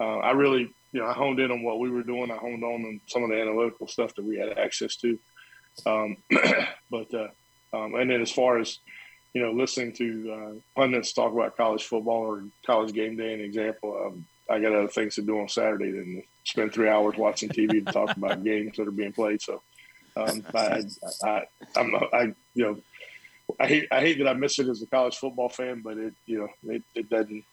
[0.00, 2.30] uh, I really, you know, I honed in on what we were doing.
[2.30, 5.18] I honed on some of the analytical stuff that we had access to.
[5.86, 6.16] Um,
[6.90, 7.28] but uh,
[7.72, 8.78] um, and then as far as
[9.34, 13.40] you know, listening to uh, pundits talk about college football or college game day, an
[13.40, 17.48] example, um, I got other things to do on Saturday than spend three hours watching
[17.48, 19.42] TV to talk about games that are being played.
[19.42, 19.62] So
[20.16, 20.82] um, I,
[21.24, 21.42] I,
[21.76, 22.78] I'm, I, you know,
[23.60, 26.14] I hate, I hate that I miss it as a college football fan, but it,
[26.26, 27.44] you know, it, it doesn't,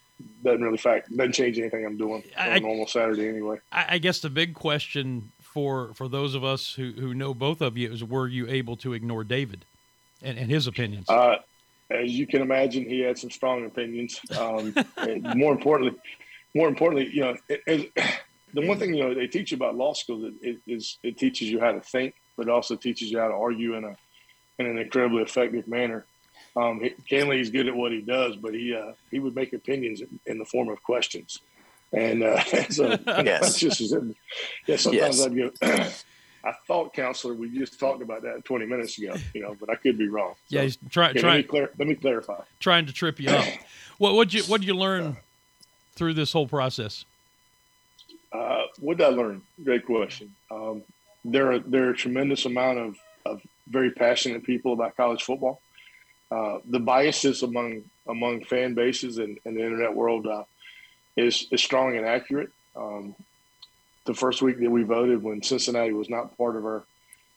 [0.44, 3.60] doesn't really fact, doesn't change anything I'm doing on a normal Saturday anyway.
[3.72, 7.62] I, I guess the big question for for those of us who, who know both
[7.62, 9.66] of you is were you able to ignore David
[10.22, 11.10] and, and his opinions?
[11.10, 11.38] Uh,
[11.90, 14.20] as you can imagine, he had some strong opinions.
[14.38, 14.74] Um,
[15.36, 16.00] more importantly,
[16.56, 17.92] more importantly, you know, it, it,
[18.54, 20.58] the one thing you know they teach you about law school is
[21.04, 23.76] it, it teaches you how to think, but it also teaches you how to argue
[23.76, 23.96] in a
[24.58, 26.06] in an incredibly effective manner.
[26.56, 30.02] Um, Kenley is good at what he does, but he uh, he would make opinions
[30.02, 31.42] in, in, the form of questions,
[31.92, 33.56] and uh, so yes.
[33.60, 34.78] just yeah.
[34.78, 35.22] Sometimes yes.
[35.22, 35.52] I'd go.
[36.46, 39.74] I thought, counselor, we just talked about that 20 minutes ago, you know, but I
[39.74, 40.36] could be wrong.
[40.46, 41.38] So, yeah, he's try, okay, trying.
[41.38, 42.40] Let, clar- let me, clarify.
[42.60, 43.48] Trying to trip you up.
[43.98, 45.18] what what you what did you learn
[45.96, 47.06] through this whole process?
[48.32, 49.42] Uh, what did I learn?
[49.64, 50.34] Great question.
[50.52, 50.84] Um,
[51.24, 55.62] there are there are a tremendous amount of, of very passionate people about college football.
[56.32, 60.44] Uh, the biases among among fan bases and, and the internet world uh,
[61.16, 62.50] is is strong and accurate.
[62.76, 63.16] Um,
[64.06, 66.84] the first week that we voted, when Cincinnati was not part of our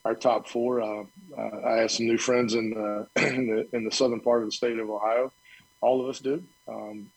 [0.05, 1.05] our top four, uh,
[1.37, 4.49] uh I had some new friends in the, in the, in the southern part of
[4.49, 5.33] the state of Ohio.
[5.81, 6.45] All of us did.
[6.67, 7.11] Um,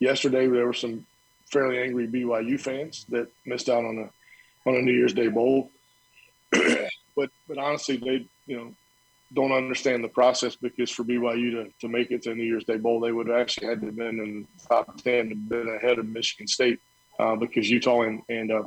[0.00, 1.06] yesterday, there were some
[1.46, 5.70] fairly angry BYU fans that missed out on a on a New Year's Day bowl.
[6.50, 8.74] but but honestly, they you know
[9.32, 12.78] don't understand the process because for BYU to, to make it to New Year's Day
[12.78, 15.68] bowl, they would have actually had to have been in the top ten to been
[15.68, 16.80] ahead of Michigan State
[17.18, 18.64] uh, because Utah and and, uh,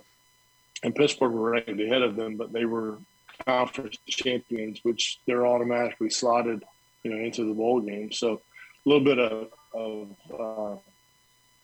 [0.84, 2.98] and Pittsburgh were ranked ahead of them, but they were
[3.46, 6.64] conference champions, which they're automatically slotted
[7.04, 8.12] you know into the bowl game.
[8.12, 8.42] So
[8.86, 10.76] a little bit of of, uh,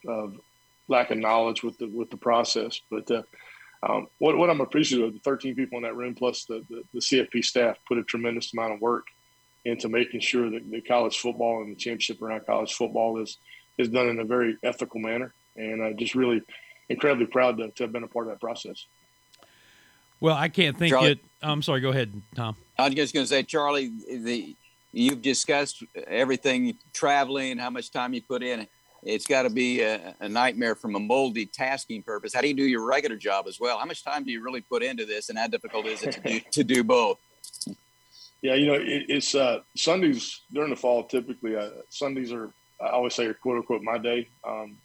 [0.07, 0.35] of
[0.87, 3.21] lack of knowledge with the with the process, but uh,
[3.81, 6.83] um, what, what I'm appreciative of the 13 people in that room plus the, the,
[6.93, 9.05] the, CFP staff put a tremendous amount of work
[9.63, 13.37] into making sure that the college football and the championship around college football is
[13.77, 15.33] is done in a very ethical manner.
[15.55, 16.41] And I'm just really
[16.89, 18.85] incredibly proud to, to have been a part of that process.
[20.19, 21.19] Well, I can't think Charlie, it.
[21.41, 21.79] I'm sorry.
[21.79, 22.57] Go ahead, Tom.
[22.77, 24.55] I was just going to say, Charlie, the
[24.91, 28.67] you've discussed everything traveling, how much time you put in
[29.03, 32.33] it's got to be a, a, nightmare from a moldy tasking purpose.
[32.33, 33.77] How do you do your regular job as well?
[33.77, 36.21] How much time do you really put into this, and how difficult is it to
[36.21, 37.19] do, to do both?
[38.41, 41.03] Yeah, you know, it, it's uh, Sundays during the fall.
[41.03, 44.27] Typically, uh, Sundays are I always say are quote unquote my day.
[44.47, 44.77] Um,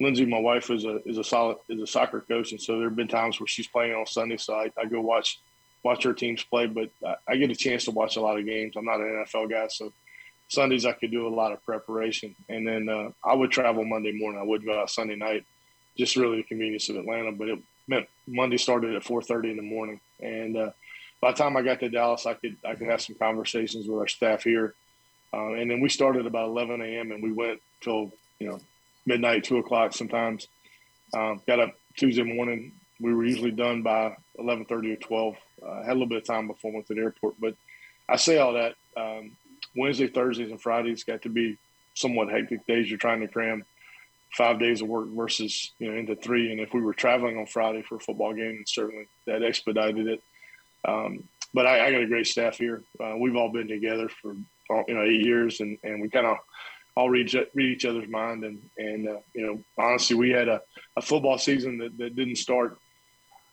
[0.00, 2.88] Lindsay, my wife, is a is a solid is a soccer coach, and so there
[2.88, 5.40] have been times where she's playing on Sunday, so I, I go watch
[5.82, 6.66] watch her teams play.
[6.66, 8.74] But I, I get a chance to watch a lot of games.
[8.76, 9.92] I'm not an NFL guy, so
[10.48, 14.12] Sundays I could do a lot of preparation, and then uh, I would travel Monday
[14.12, 14.40] morning.
[14.40, 15.44] I would go out Sunday night,
[15.96, 17.32] just really the convenience of Atlanta.
[17.32, 20.70] But it meant Monday started at 4:30 in the morning, and uh,
[21.20, 23.98] by the time I got to Dallas, I could I could have some conversations with
[23.98, 24.74] our staff here,
[25.34, 27.12] uh, and then we started about 11 a.m.
[27.12, 28.60] and we went till you know
[29.04, 30.48] midnight, two o'clock sometimes.
[31.14, 32.72] Um, got up Tuesday morning.
[33.00, 35.36] We were usually done by 11:30 or 12.
[35.62, 37.54] Uh, had a little bit of time before I went to the airport, but
[38.08, 38.74] I say all that.
[38.96, 39.32] Um,
[39.78, 41.56] Wednesday, Thursdays, and Fridays got to be
[41.94, 42.90] somewhat hectic days.
[42.90, 43.64] You're trying to cram
[44.32, 46.50] five days of work versus you know into three.
[46.52, 50.22] And if we were traveling on Friday for a football game, certainly that expedited it.
[50.86, 52.82] Um, but I, I, got a great staff here.
[53.00, 56.38] Uh, we've all been together for you know eight years, and, and we kind of
[56.96, 58.44] all read, read each other's mind.
[58.44, 60.60] And and uh, you know honestly, we had a,
[60.96, 62.78] a football season that, that didn't start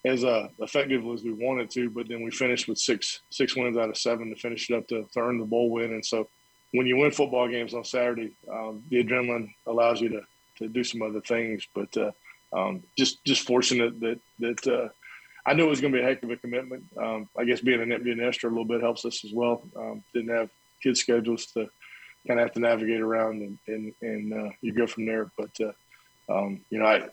[0.06, 3.78] as uh, effective as we wanted to, but then we finished with six six wins
[3.78, 5.94] out of seven to finish it up to, to earn the bowl win.
[5.94, 6.28] And so,
[6.72, 10.22] when you win football games on Saturday, um, the adrenaline allows you to
[10.58, 11.68] to do some other things.
[11.74, 12.12] But uh,
[12.54, 14.90] um, just just fortunate that that uh,
[15.46, 16.84] I knew it was going to be a heck of a commitment.
[16.98, 19.64] Um, I guess being an empty nester a little bit helps us as well.
[19.76, 20.50] Um, didn't have
[20.82, 21.68] kids schedules to
[22.28, 25.32] kind of have to navigate around, and and, and uh, you go from there.
[25.38, 25.74] But uh,
[26.30, 27.08] um, you know, I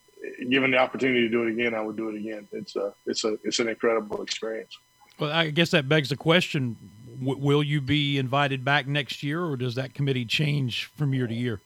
[0.49, 2.47] given the opportunity to do it again, I would do it again.
[2.53, 4.77] It's a it's a it's an incredible experience.
[5.19, 6.77] Well, I guess that begs the question:
[7.19, 11.27] w- Will you be invited back next year, or does that committee change from year
[11.27, 11.61] to year?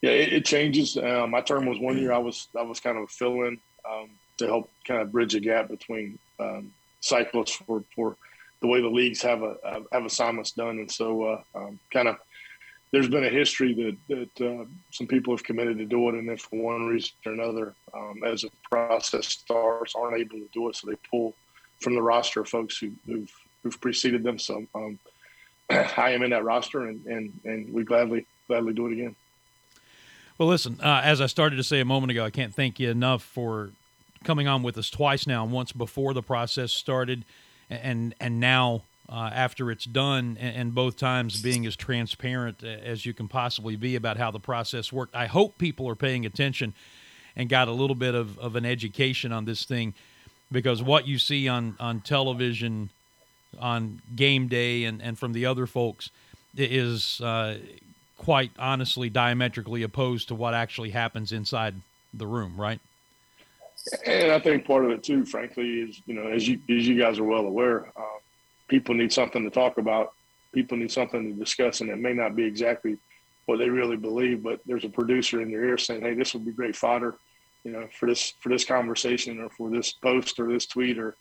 [0.00, 0.96] Yeah, it, it changes.
[0.96, 2.12] Uh, my term was one year.
[2.12, 5.68] I was I was kind of filling um, to help kind of bridge a gap
[5.68, 8.16] between um, cyclists for for
[8.60, 9.56] the way the leagues have a
[9.92, 12.16] have assignments done, and so uh, um, kind of
[12.92, 16.28] there's been a history that that uh, some people have committed to do it, and
[16.28, 20.68] then for one reason or another, um, as the process starts, aren't able to do
[20.68, 21.34] it, so they pull
[21.80, 24.38] from the roster of folks who, who've who've preceded them.
[24.38, 24.98] So um,
[25.70, 29.16] I am in that roster, and and and we gladly gladly do it again.
[30.36, 32.90] Well, listen, uh, as I started to say a moment ago, I can't thank you
[32.90, 33.70] enough for
[34.24, 37.24] coming on with us twice now, once before the process started,
[37.70, 43.04] and and now uh, after it's done, and, and, both times being as transparent as
[43.04, 45.14] you can possibly be about how the process worked.
[45.14, 46.72] I hope people are paying attention
[47.36, 49.94] and got a little bit of, of an education on this thing,
[50.50, 52.90] because what you see on on television,
[53.58, 56.10] on game day, and and from the other folks
[56.56, 57.20] is.
[57.20, 57.58] Uh,
[58.22, 61.74] quite honestly diametrically opposed to what actually happens inside
[62.14, 62.78] the room, right?
[64.06, 66.96] And I think part of it too, frankly, is you know as you as you
[66.98, 68.18] guys are well aware, uh,
[68.68, 70.12] people need something to talk about.
[70.52, 72.98] People need something to discuss, and it may not be exactly
[73.46, 76.44] what they really believe, but there's a producer in their ear saying, "Hey, this would
[76.44, 77.16] be great fodder,
[77.64, 81.16] you know, for this for this conversation or for this post or this tweet or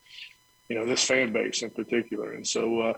[0.70, 2.94] you know this fan base in particular." And so, uh,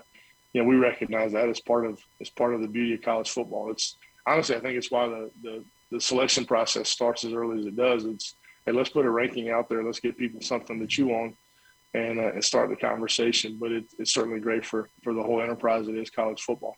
[0.52, 3.30] you know, we recognize that as part of as part of the beauty of college
[3.30, 3.70] football.
[3.70, 7.66] It's honestly, I think it's why the the, the selection process starts as early as
[7.66, 8.04] it does.
[8.04, 8.34] It's
[8.66, 9.82] hey, let's put a ranking out there.
[9.84, 11.36] Let's give people something to chew on
[11.94, 13.56] and, uh, and start the conversation.
[13.58, 16.76] But it, it's certainly great for, for the whole enterprise that is college football.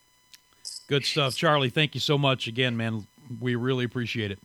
[0.88, 1.35] Good stuff.
[1.35, 3.07] Charlie, thank you so much again, man.
[3.40, 4.38] We really appreciate it.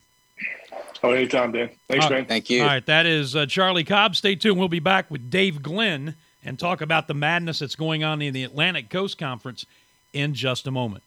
[1.04, 1.70] Oh, anytime, Dan.
[1.88, 2.26] Thanks, man.
[2.26, 2.62] Thank you.
[2.62, 4.16] All right, that is uh, Charlie Cobb.
[4.16, 4.60] Stay tuned.
[4.60, 8.34] We'll be back with Dave Glenn and talk about the madness that's going on in
[8.34, 9.66] the Atlantic Coast Conference
[10.14, 11.04] in just a moment.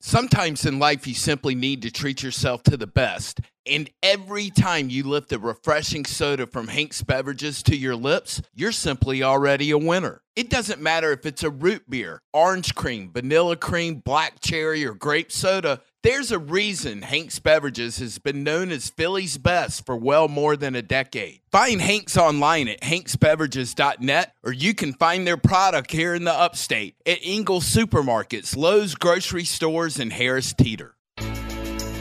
[0.00, 3.40] Sometimes in life, you simply need to treat yourself to the best.
[3.64, 8.72] And every time you lift a refreshing soda from Hank's Beverages to your lips, you're
[8.72, 10.22] simply already a winner.
[10.34, 14.94] It doesn't matter if it's a root beer, orange cream, vanilla cream, black cherry, or
[14.94, 15.80] grape soda.
[16.02, 20.74] There's a reason Hank's Beverages has been known as Philly's best for well more than
[20.74, 21.42] a decade.
[21.52, 26.96] Find Hank's online at hanksbeverages.net or you can find their product here in the upstate
[27.06, 30.96] at Ingles Supermarkets, Lowe's grocery stores, and Harris Teeter.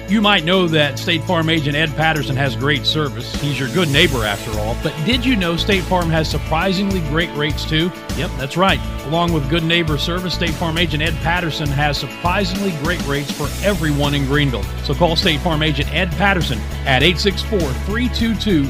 [0.09, 3.33] You might know that State Farm agent Ed Patterson has great service.
[3.35, 4.75] He's your good neighbor after all.
[4.83, 7.91] But did you know State Farm has surprisingly great rates too?
[8.17, 8.79] Yep, that's right.
[9.05, 13.47] Along with good neighbor service, State Farm agent Ed Patterson has surprisingly great rates for
[13.65, 14.63] everyone in Greenville.
[14.83, 18.65] So call State Farm agent Ed Patterson at 864 322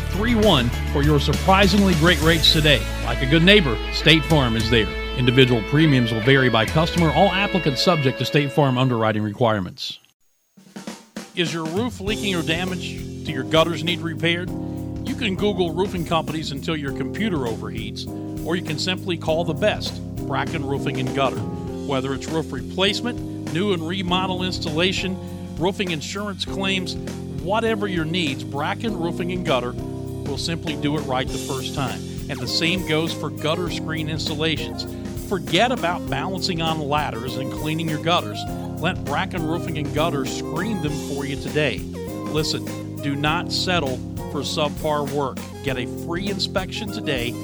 [0.00, 2.80] 0031 for your surprisingly great rates today.
[3.04, 4.88] Like a good neighbor, State Farm is there.
[5.16, 9.98] Individual premiums will vary by customer, all applicants subject to State Farm underwriting requirements.
[11.36, 13.26] Is your roof leaking or damaged?
[13.26, 14.48] Do your gutters need repaired?
[15.06, 18.06] You can Google roofing companies until your computer overheats,
[18.46, 21.36] or you can simply call the best Bracken Roofing and Gutter.
[21.36, 25.14] Whether it's roof replacement, new and remodel installation,
[25.58, 26.94] roofing insurance claims,
[27.42, 32.00] whatever your needs, Bracken Roofing and Gutter will simply do it right the first time.
[32.30, 34.84] And the same goes for gutter screen installations.
[35.28, 38.38] Forget about balancing on ladders and cleaning your gutters.
[38.80, 41.78] Let Bracken Roofing and Gutters screen them for you today.
[41.78, 42.64] Listen,
[43.02, 43.96] do not settle
[44.30, 45.38] for subpar work.
[45.64, 47.34] Get a free inspection today.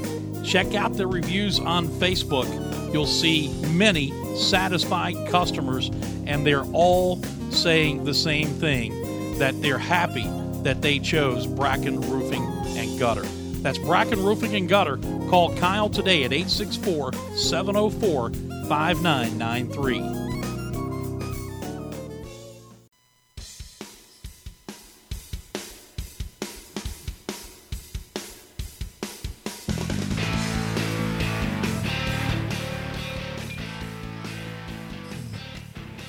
[0.45, 2.47] Check out the reviews on Facebook.
[2.93, 5.91] You'll see many satisfied customers,
[6.27, 10.29] and they're all saying the same thing that they're happy
[10.63, 12.45] that they chose Bracken Roofing
[12.77, 13.27] and Gutter.
[13.63, 14.97] That's Bracken Roofing and Gutter.
[15.31, 18.31] Call Kyle today at 864 704
[18.69, 20.23] 5993.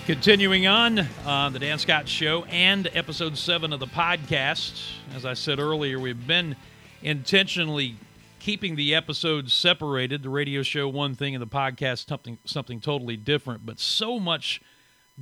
[0.07, 4.91] Continuing on, uh, the Dan Scott Show and episode seven of the podcast.
[5.15, 6.57] As I said earlier, we've been
[7.03, 7.95] intentionally
[8.39, 10.23] keeping the episodes separated.
[10.23, 13.65] The radio show one thing, and the podcast something something totally different.
[13.65, 14.61] But so much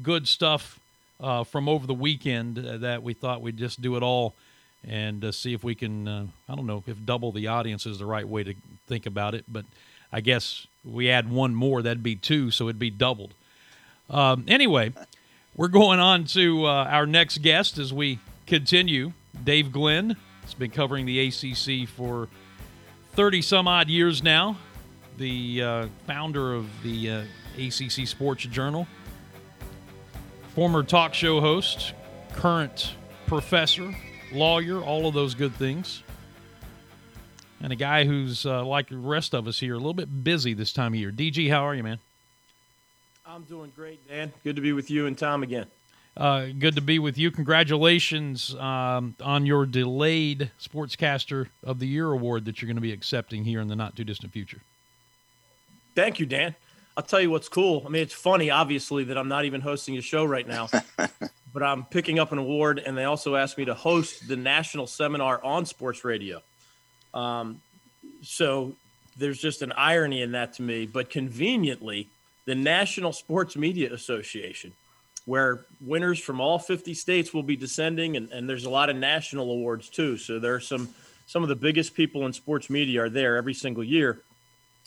[0.02, 0.80] good stuff
[1.20, 4.36] uh, from over the weekend uh, that we thought we'd just do it all
[4.88, 6.08] and uh, see if we can.
[6.08, 8.54] Uh, I don't know if double the audience is the right way to
[8.88, 9.66] think about it, but
[10.12, 13.34] I guess we add one more, that'd be two, so it'd be doubled.
[14.10, 14.94] Um, anyway,
[15.56, 19.14] we're going on to uh, our next guest as we continue.
[19.44, 20.18] Dave Glenn
[20.52, 22.28] has been covering the ACC for
[23.14, 24.58] 30 some odd years now,
[25.18, 27.24] the uh, founder of the uh,
[27.58, 28.86] ACC Sports Journal,
[30.54, 31.94] former talk show host,
[32.34, 32.96] current
[33.28, 33.96] professor,
[34.34, 36.04] lawyer, all of those good things.
[37.62, 40.54] And a guy who's, uh, like the rest of us here, a little bit busy
[40.54, 41.12] this time of year.
[41.12, 42.00] DG, how are you, man?
[43.26, 44.34] I'm doing great, Dan.
[44.44, 45.68] Good to be with you and Tom again.
[46.16, 47.32] Uh, good to be with you.
[47.32, 52.92] Congratulations um, on your delayed Sportscaster of the Year award that you're going to be
[52.92, 54.60] accepting here in the not too distant future.
[55.96, 56.56] Thank you, Dan.
[56.98, 57.84] I'll tell you what's cool.
[57.86, 60.68] I mean, it's funny, obviously, that I'm not even hosting a show right now,
[61.54, 64.88] but I'm picking up an award, and they also asked me to host the national
[64.88, 66.42] seminar on sports radio.
[67.14, 67.62] Um,
[68.22, 68.76] so
[69.18, 70.86] there's just an irony in that to me.
[70.86, 72.10] But conveniently,
[72.46, 74.74] the National Sports Media Association,
[75.26, 78.96] where winners from all 50 states will be descending, and, and there's a lot of
[78.96, 80.18] national awards too.
[80.18, 80.90] So there are some
[81.28, 84.22] some of the biggest people in sports media are there every single year.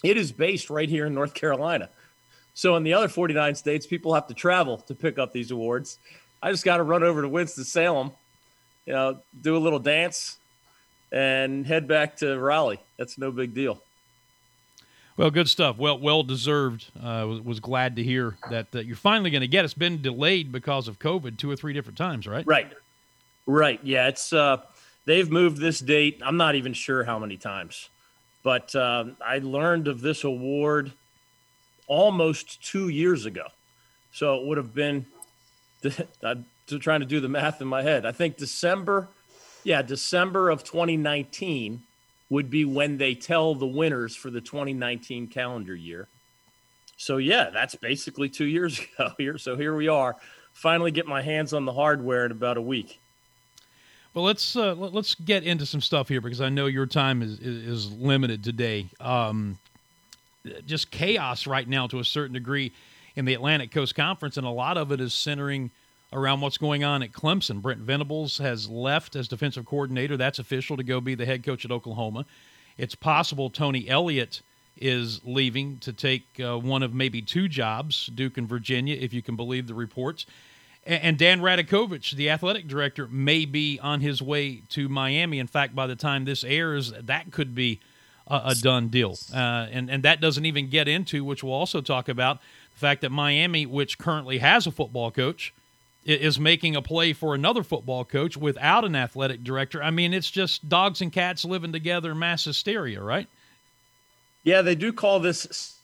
[0.03, 1.89] It is based right here in North Carolina.
[2.53, 5.99] So in the other 49 states, people have to travel to pick up these awards.
[6.43, 8.12] I just got to run over to Winston-Salem,
[8.85, 10.37] you know, do a little dance,
[11.11, 12.80] and head back to Raleigh.
[12.99, 13.82] That's no big deal.
[15.17, 15.79] Well, good stuff.
[15.79, 16.91] Well, well deserved.
[16.97, 19.65] Uh, was, was glad to hear that, that you're finally going to get.
[19.65, 22.45] It's been delayed because of COVID two or three different times, right?
[22.47, 22.73] Right.
[23.47, 23.79] Right.
[23.85, 24.09] Yeah.
[24.09, 24.62] It's uh,
[25.05, 26.21] they've moved this date.
[26.25, 27.89] I'm not even sure how many times,
[28.43, 30.93] but uh, I learned of this award
[31.87, 33.47] almost two years ago.
[34.12, 35.07] So it would have been.
[36.23, 36.47] I'm
[36.81, 38.07] trying to do the math in my head.
[38.07, 39.09] I think December,
[39.62, 41.83] yeah, December of 2019
[42.35, 46.09] would be when they tell the winners for the 2019 calendar year.
[46.97, 49.39] So yeah, that's basically two years ago here.
[49.39, 50.16] So here we are,
[50.53, 53.01] finally get my hands on the hardware in about a week.
[54.14, 57.39] Well, let's uh, let's get into some stuff here because I know your time is
[57.39, 58.87] is, limited today.
[59.01, 59.59] Um,
[60.66, 62.72] just chaos right now to a certain degree
[63.16, 65.70] in the Atlantic Coast Conference, and a lot of it is centering
[66.15, 67.61] around what's going on at Clemson.
[67.61, 70.17] Brent Venables has left as defensive coordinator.
[70.17, 72.25] That's official to go be the head coach at Oklahoma.
[72.79, 74.41] It's possible Tony Elliott
[74.77, 79.23] is leaving to take uh, one of maybe two jobs, Duke and Virginia, if you
[79.23, 80.25] can believe the reports.
[80.87, 85.39] And, Dan Radakovich, the athletic director, may be on his way to Miami.
[85.39, 87.81] In fact, by the time this airs, that could be
[88.27, 89.17] a, a done deal.
[89.33, 92.41] Uh, and, and that doesn't even get into, which we'll also talk about,
[92.73, 95.55] the fact that Miami, which currently has a football coach,
[96.05, 99.83] is making a play for another football coach without an athletic director.
[99.83, 103.27] I mean, it's just dogs and cats living together, mass hysteria, right?
[104.43, 105.79] Yeah, they do call this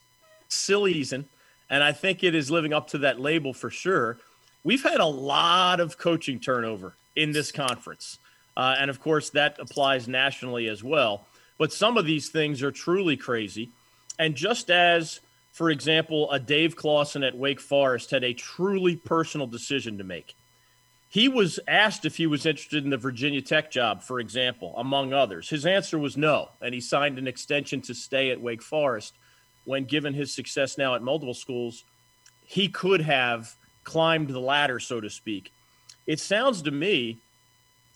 [0.49, 1.29] silly season,
[1.71, 4.19] and I think it is living up to that label for sure.
[4.63, 8.19] We've had a lot of coaching turnover in this conference,
[8.57, 11.27] uh, and of course that applies nationally as well.
[11.57, 13.71] But some of these things are truly crazy,
[14.19, 15.21] and just as
[15.53, 20.35] for example, a Dave Clawson at Wake Forest had a truly personal decision to make.
[21.09, 25.13] He was asked if he was interested in the Virginia Tech job, for example, among
[25.13, 25.49] others.
[25.49, 29.15] His answer was no, and he signed an extension to stay at Wake Forest.
[29.65, 31.85] When given his success now at multiple schools,
[32.45, 35.53] he could have climbed the ladder, so to speak.
[36.07, 37.19] It sounds to me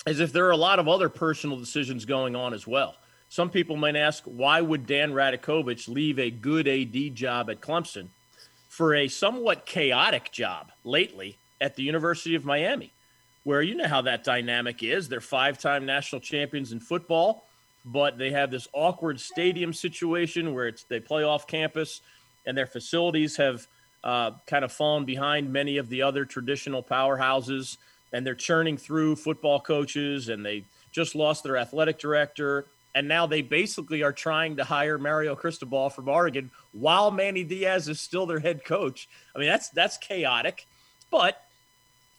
[0.07, 2.97] as if there are a lot of other personal decisions going on as well.
[3.35, 8.07] Some people might ask, why would Dan Radakovich leave a good AD job at Clemson
[8.69, 12.93] for a somewhat chaotic job lately at the University of Miami,
[13.43, 15.09] where you know how that dynamic is.
[15.09, 17.45] They're five time national champions in football,
[17.85, 22.03] but they have this awkward stadium situation where it's, they play off campus
[22.47, 23.67] and their facilities have
[24.05, 27.79] uh, kind of fallen behind many of the other traditional powerhouses.
[28.13, 33.27] And they're churning through football coaches and they just lost their athletic director and now
[33.27, 38.27] they basically are trying to hire Mario Cristobal from Oregon while Manny Diaz is still
[38.27, 39.09] their head coach.
[39.35, 40.67] I mean, that's that's chaotic.
[41.11, 41.43] But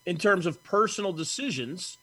[0.04, 1.98] in terms of personal decisions,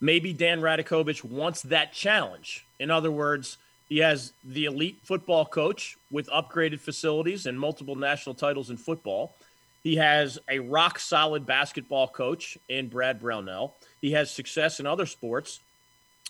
[0.00, 2.66] maybe Dan Radakovich wants that challenge.
[2.78, 3.58] In other words,
[3.88, 9.34] he has the elite football coach with upgraded facilities and multiple national titles in football.
[9.82, 13.74] He has a rock solid basketball coach in Brad Brownell.
[14.02, 15.60] He has success in other sports.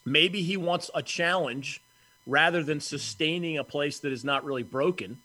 [0.04, 1.82] Maybe he wants a challenge
[2.28, 5.18] rather than sustaining a place that is not really broken,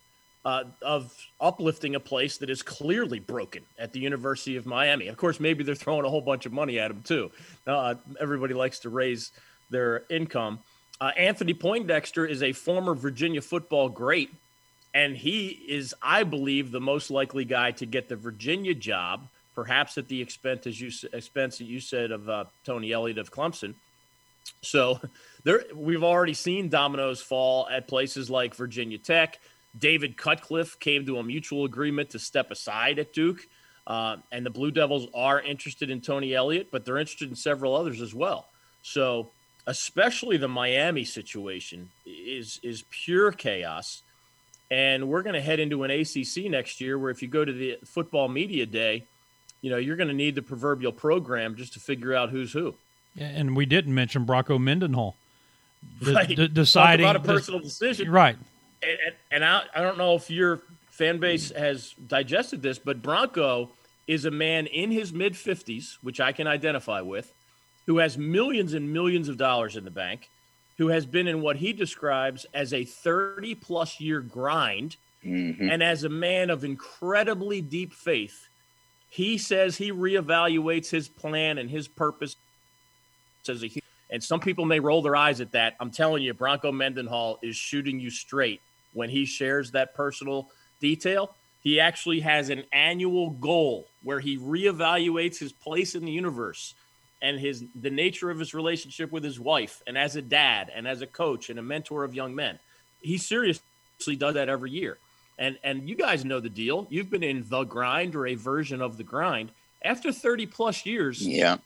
[0.46, 5.08] uh, of uplifting a place that is clearly broken at the University of Miami.
[5.08, 7.32] Of course, maybe they're throwing a whole bunch of money at him too.
[7.68, 9.32] Uh, everybody likes to raise
[9.70, 10.60] their income.
[11.00, 14.32] Uh, Anthony Poindexter is a former Virginia football great,
[14.94, 19.98] and he is, I believe, the most likely guy to get the Virginia job, perhaps
[19.98, 23.76] at the expense, as you expense that you said of uh, Tony Elliott of Clemson.
[24.62, 25.00] So
[25.44, 29.40] there we've already seen dominoes fall at places like Virginia Tech.
[29.78, 33.48] David Cutcliffe came to a mutual agreement to step aside at Duke.
[33.86, 37.76] Uh, and the Blue Devils are interested in Tony Elliott, but they're interested in several
[37.76, 38.48] others as well.
[38.82, 39.32] So,
[39.68, 44.04] especially the Miami situation is is pure chaos.
[44.72, 47.54] And we're going to head into an ACC next year where if you go to
[47.54, 49.06] the football media day,
[49.62, 52.74] you know, you're going to need the proverbial program just to figure out who's who.
[53.16, 55.16] Yeah, and we didn't mention Bronco Mendenhall.
[56.04, 56.28] De- right.
[56.28, 58.10] de- deciding Talk about a personal decision.
[58.10, 58.36] Right.
[58.82, 63.02] And, and, and I, I don't know if your fan base has digested this, but
[63.02, 63.70] Bronco
[64.08, 67.34] is a man in his mid 50s, which I can identify with,
[67.86, 70.30] who has millions and millions of dollars in the bank,
[70.78, 75.70] who has been in what he describes as a 30 plus year grind, Mm-hmm.
[75.70, 78.50] and as a man of incredibly deep faith.
[79.10, 82.36] He says he reevaluates his plan and his purpose
[83.50, 83.80] as a hu-
[84.10, 85.76] and some people may roll their eyes at that.
[85.80, 88.62] I'm telling you, Bronco Mendenhall is shooting you straight
[88.94, 91.34] when he shares that personal detail.
[91.64, 96.76] He actually has an annual goal where he reevaluates his place in the universe
[97.22, 100.88] and his the nature of his relationship with his wife and as a dad and
[100.88, 102.60] as a coach and a mentor of young men.
[103.02, 103.62] He seriously
[104.18, 104.98] does that every year.
[105.40, 106.86] And and you guys know the deal.
[106.90, 109.52] You've been in the grind or a version of the grind.
[109.84, 111.58] After 30 plus years, Yeah.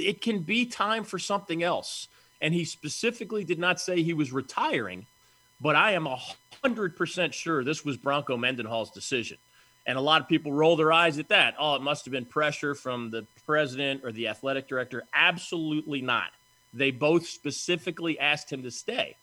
[0.00, 2.08] It can be time for something else.
[2.40, 5.06] And he specifically did not say he was retiring,
[5.60, 6.18] but I am a
[6.62, 9.36] hundred percent sure this was Bronco Mendenhall's decision.
[9.86, 11.54] And a lot of people roll their eyes at that.
[11.58, 15.04] Oh, it must have been pressure from the president or the athletic director.
[15.14, 16.28] Absolutely not.
[16.72, 19.16] They both specifically asked him to stay.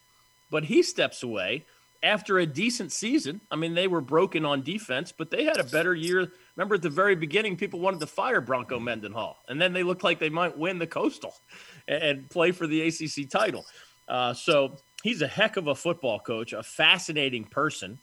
[0.49, 1.65] But he steps away
[2.03, 3.41] after a decent season.
[3.51, 6.31] I mean, they were broken on defense, but they had a better year.
[6.55, 10.03] Remember at the very beginning, people wanted to fire Bronco Mendenhall, and then they looked
[10.03, 11.33] like they might win the Coastal
[11.87, 13.65] and, play for the ACC title.
[14.07, 17.97] Uh, so he's a heck of a football coach, a fascinating person,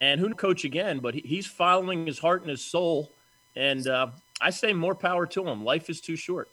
[0.00, 0.98] and, who coach again?
[0.98, 3.10] But he, he's following his heart and his soul,
[3.56, 4.08] and uh,
[4.40, 5.64] I say more power to him.
[5.64, 6.48] Life is too short.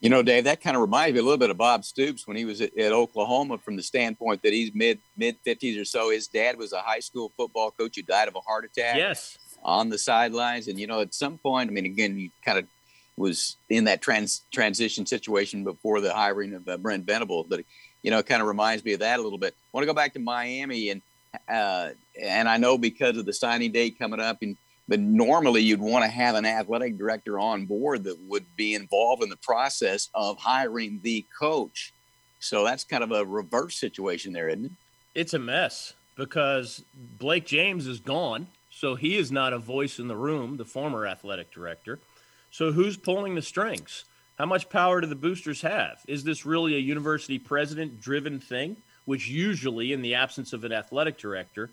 [0.00, 2.36] You know, Dave, that kind of reminds me a little bit of Bob Stoops when
[2.36, 6.10] he was at, at Oklahoma from the standpoint that he's mid mid fifties or so.
[6.10, 8.96] His dad was a high school football coach who died of a heart attack.
[8.96, 9.38] Yes.
[9.64, 10.68] On the sidelines.
[10.68, 12.66] And you know, at some point, I mean, again, he kind of
[13.16, 17.44] was in that trans transition situation before the hiring of uh, Brent Venable.
[17.44, 17.64] But
[18.02, 19.54] you know, it kind of reminds me of that a little bit.
[19.56, 21.02] I want to go back to Miami and
[21.48, 21.90] uh,
[22.20, 24.56] and I know because of the signing date coming up and
[24.88, 29.22] but normally you'd want to have an athletic director on board that would be involved
[29.22, 31.92] in the process of hiring the coach.
[32.40, 34.72] So that's kind of a reverse situation there, isn't it?
[35.14, 36.82] It's a mess because
[37.18, 38.48] Blake James is gone.
[38.70, 41.98] So he is not a voice in the room, the former athletic director.
[42.50, 44.04] So who's pulling the strings?
[44.38, 45.98] How much power do the boosters have?
[46.06, 48.76] Is this really a university president driven thing?
[49.04, 51.70] Which usually, in the absence of an athletic director,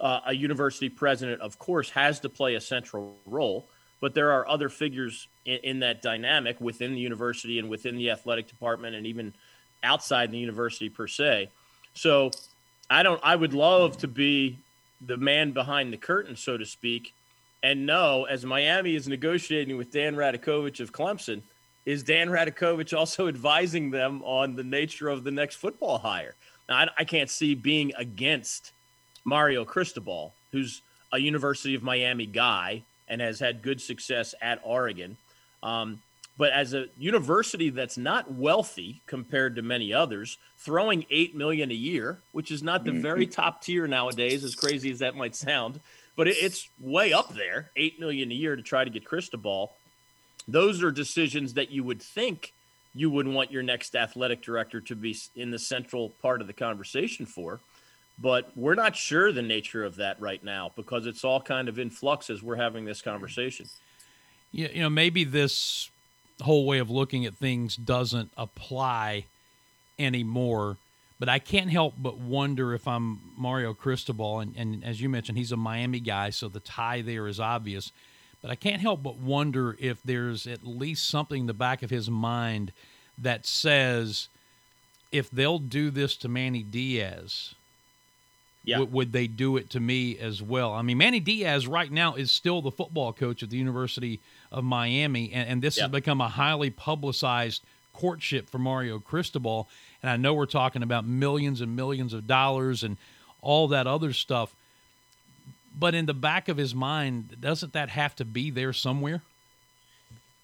[0.00, 3.66] uh, a university president, of course, has to play a central role,
[4.00, 8.10] but there are other figures in, in, that dynamic within the university and within the
[8.10, 9.32] athletic department and even
[9.82, 11.48] outside the university per se.
[11.94, 12.30] So
[12.90, 14.58] I don't, I would love to be
[15.00, 17.14] the man behind the curtain, so to speak,
[17.62, 21.42] and know as Miami is negotiating with Dan Radakovich of Clemson,
[21.84, 26.34] is Dan Radakovich also advising them on the nature of the next football hire?
[26.68, 28.72] Now, I, I can't see being against
[29.26, 30.80] Mario Cristobal, who's
[31.12, 35.16] a University of Miami guy and has had good success at Oregon.
[35.62, 36.00] Um,
[36.38, 41.74] but as a university that's not wealthy compared to many others, throwing eight million a
[41.74, 45.80] year, which is not the very top tier nowadays, as crazy as that might sound,
[46.14, 49.72] but it's way up there, eight million a year to try to get Cristobal.
[50.46, 52.52] Those are decisions that you would think
[52.94, 56.52] you would want your next athletic director to be in the central part of the
[56.52, 57.60] conversation for
[58.18, 61.78] but we're not sure the nature of that right now because it's all kind of
[61.78, 63.66] in flux as we're having this conversation.
[64.52, 65.90] Yeah, you know, maybe this
[66.42, 69.26] whole way of looking at things doesn't apply
[69.98, 70.76] anymore,
[71.18, 75.38] but I can't help but wonder if I'm Mario Cristobal, and, and as you mentioned,
[75.38, 77.92] he's a Miami guy, so the tie there is obvious.
[78.42, 81.90] But I can't help but wonder if there's at least something in the back of
[81.90, 82.72] his mind
[83.18, 84.28] that says
[85.10, 87.54] if they'll do this to Manny Diaz,
[88.66, 88.76] yeah.
[88.80, 90.74] W- would they do it to me as well?
[90.74, 94.20] I mean, Manny Diaz right now is still the football coach at the University
[94.52, 95.84] of Miami, and, and this Yeah.
[95.84, 97.62] has become a highly publicized
[97.94, 99.66] courtship for Mario Cristobal.
[100.02, 102.98] And I know we're talking about millions and millions of dollars and
[103.40, 104.54] all that other stuff.
[105.78, 109.22] But in the back of his mind, doesn't that have to be there somewhere?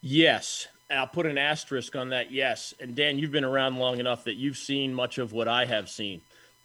[0.01, 0.67] Yes.
[0.91, 2.31] And I'll put an asterisk on that.
[2.31, 2.75] Yes.
[2.81, 5.89] And Dan, you've been around long enough that you've seen much of what I have
[5.89, 6.21] seen.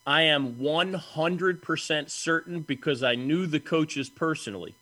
[0.08, 4.74] I am 100% certain because I knew the coaches personally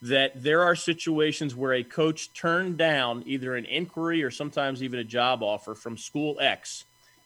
[0.00, 5.00] that there are situations where a coach turned down either an inquiry or sometimes even
[5.00, 6.84] a job offer from school X,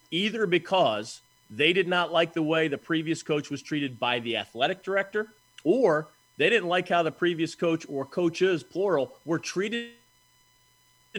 [0.09, 1.21] either because
[1.51, 5.27] they did not like the way the previous coach was treated by the athletic director,
[5.63, 6.07] or
[6.37, 9.91] they didn't like how the previous coach or coaches, plural, were treated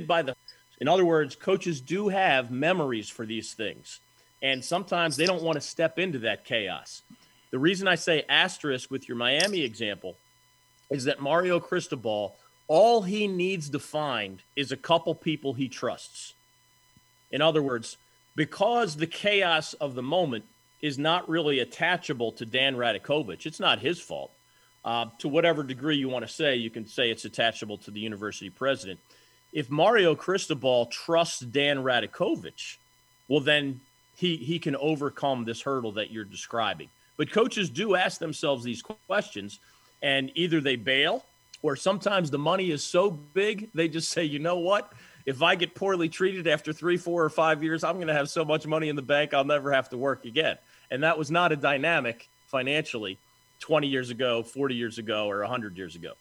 [0.09, 0.35] by the.
[0.81, 4.01] In other words, coaches do have memories for these things.
[4.43, 7.03] And sometimes they don't want to step into that chaos.
[7.51, 10.17] The reason I say asterisk with your Miami example
[10.91, 12.37] is that Mario Cristobal,
[12.69, 16.35] all he needs to find is a couple people he trusts.
[17.31, 17.97] In other words,
[18.37, 20.45] because the chaos of the moment
[20.81, 24.31] is not really attachable to Dan Radakovich, it's not his fault.
[24.83, 28.01] Uh, to whatever degree you want to say, you can say it's attachable to the
[28.01, 28.99] university president.
[29.53, 32.79] If Mario Cristobal trusts Dan Radakovich,
[33.29, 33.81] well, then
[34.21, 36.91] he, he can overcome this hurdle that you're describing.
[37.17, 39.61] But coaches do ask themselves these questions,
[40.03, 41.25] and either they bail
[41.63, 44.93] or sometimes the money is so big, they just say, you know what?
[45.25, 48.29] If I get poorly treated after three, four, or five years, I'm going to have
[48.29, 50.59] so much money in the bank, I'll never have to work again.
[50.91, 53.19] And that was not a dynamic financially
[53.61, 56.13] 20 years ago, 40 years ago, or 100 years ago.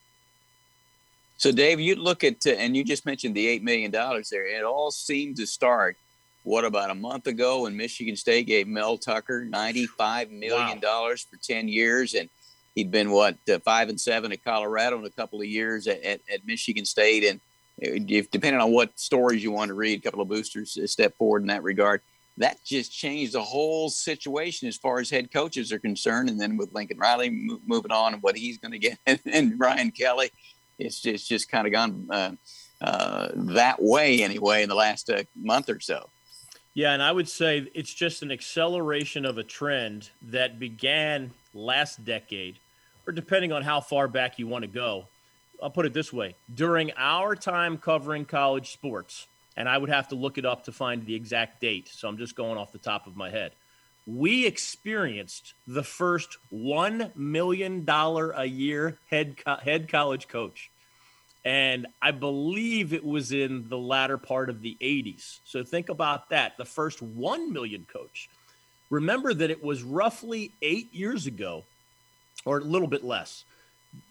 [1.37, 4.45] So, Dave, you look at, uh, and you just mentioned the $8 million there.
[4.45, 5.97] It all seemed to start,
[6.49, 11.13] what, about a month ago when Michigan State gave Mel Tucker $95 million wow.
[11.29, 12.15] for 10 years.
[12.15, 12.27] And
[12.73, 16.01] he'd been, what, uh, five and seven at Colorado in a couple of years at,
[16.01, 17.23] at, at Michigan State.
[17.23, 17.39] And
[17.85, 21.15] uh, if, depending on what stories you want to read, a couple of boosters step
[21.17, 22.01] forward in that regard.
[22.37, 26.29] That just changed the whole situation as far as head coaches are concerned.
[26.29, 29.91] And then with Lincoln Riley moving on and what he's going to get, and Brian
[29.91, 30.31] Kelly
[30.79, 32.31] it's just, just kind of gone uh,
[32.81, 36.09] uh, that way anyway in the last uh, month or so.
[36.79, 42.05] Yeah, and I would say it's just an acceleration of a trend that began last
[42.05, 42.57] decade,
[43.05, 45.03] or depending on how far back you want to go.
[45.61, 49.27] I'll put it this way during our time covering college sports,
[49.57, 52.17] and I would have to look it up to find the exact date, so I'm
[52.17, 53.51] just going off the top of my head.
[54.07, 60.71] We experienced the first $1 million a year head, co- head college coach
[61.45, 65.39] and I believe it was in the latter part of the 80s.
[65.45, 66.57] So think about that.
[66.57, 68.29] The first 1 million coach.
[68.89, 71.63] Remember that it was roughly eight years ago,
[72.43, 73.45] or a little bit less,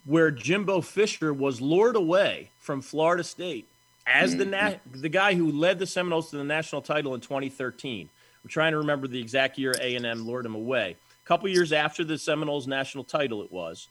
[0.05, 3.67] where Jimbo Fisher was lured away from Florida State
[4.07, 4.51] as the mm-hmm.
[4.51, 8.09] na- the guy who led the Seminoles to the national title in 2013.
[8.43, 10.97] I'm trying to remember the exact year A&M lured him away.
[11.25, 13.89] A couple years after the Seminoles national title, it was,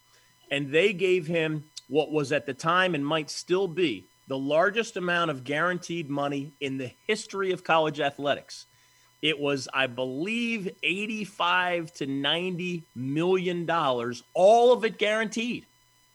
[0.49, 4.97] and they gave him what was at the time and might still be the largest
[4.97, 8.65] amount of guaranteed money in the history of college athletics.
[9.21, 15.65] It was, I believe, 85 to 90 million dollars, all of it guaranteed.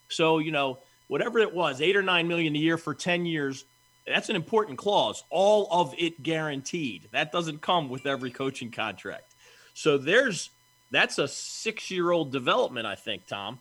[0.09, 3.65] So, you know, whatever it was, eight or nine million a year for 10 years,
[4.07, 5.25] that's an important clause.
[5.31, 7.09] All of it guaranteed.
[7.13, 9.35] That doesn't come with every coaching contract.
[9.75, 10.51] So there's
[10.91, 13.61] that's a six year old development, I think, Tom.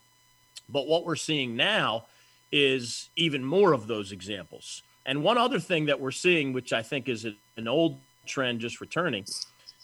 [0.72, 2.05] But what we're seeing now
[2.51, 4.84] is even more of those examples.
[5.05, 7.26] And one other thing that we're seeing, which I think is
[7.57, 9.26] an old trend just returning,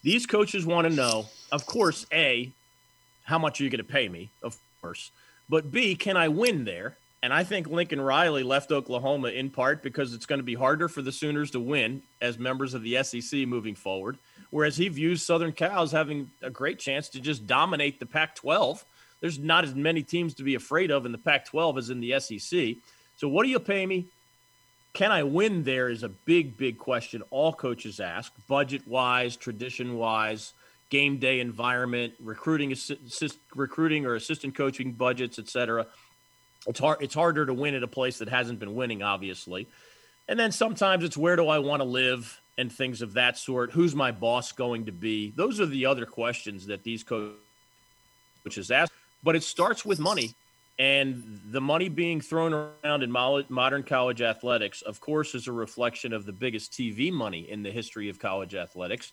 [0.03, 2.51] these coaches want to know, of course, A,
[3.23, 4.29] how much are you going to pay me?
[4.43, 5.11] Of course.
[5.49, 6.97] But B, can I win there?
[7.23, 10.87] And I think Lincoln Riley left Oklahoma in part because it's going to be harder
[10.87, 14.17] for the Sooners to win as members of the SEC moving forward.
[14.49, 18.85] Whereas he views Southern as having a great chance to just dominate the Pac 12
[19.21, 21.99] there's not as many teams to be afraid of in the Pac 12 as in
[21.99, 22.75] the SEC.
[23.15, 24.05] So, what do you pay me?
[24.93, 29.95] Can I win there is a big, big question all coaches ask, budget wise, tradition
[29.95, 30.53] wise,
[30.89, 35.85] game day environment, recruiting, assist, recruiting or assistant coaching budgets, etc.
[36.65, 37.01] It's hard.
[37.01, 39.67] It's harder to win at a place that hasn't been winning, obviously.
[40.27, 43.71] And then sometimes it's where do I want to live and things of that sort.
[43.71, 45.31] Who's my boss going to be?
[45.35, 48.91] Those are the other questions that these coaches ask
[49.27, 50.33] but it starts with money.
[50.79, 56.13] And the money being thrown around in modern college athletics, of course, is a reflection
[56.13, 59.11] of the biggest TV money in the history of college athletics.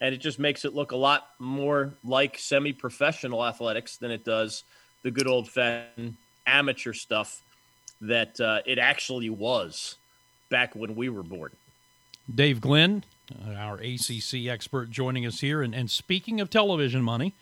[0.00, 4.24] And it just makes it look a lot more like semi professional athletics than it
[4.24, 4.62] does
[5.02, 6.14] the good old fashioned
[6.46, 7.42] amateur stuff
[8.02, 9.96] that uh, it actually was
[10.48, 11.50] back when we were born.
[12.32, 13.02] Dave Glenn,
[13.44, 15.60] uh, our ACC expert, joining us here.
[15.60, 17.34] And, and speaking of television money,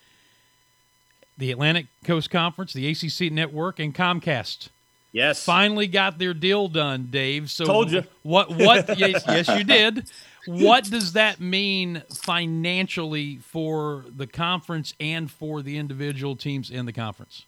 [1.38, 4.68] the Atlantic Coast Conference, the ACC Network, and Comcast.
[5.12, 7.50] Yes, finally got their deal done, Dave.
[7.50, 8.50] So told you what?
[8.50, 8.98] What?
[8.98, 10.10] yes, yes, you did.
[10.46, 16.92] What does that mean financially for the conference and for the individual teams in the
[16.92, 17.44] conference?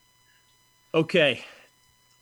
[0.95, 1.45] Okay,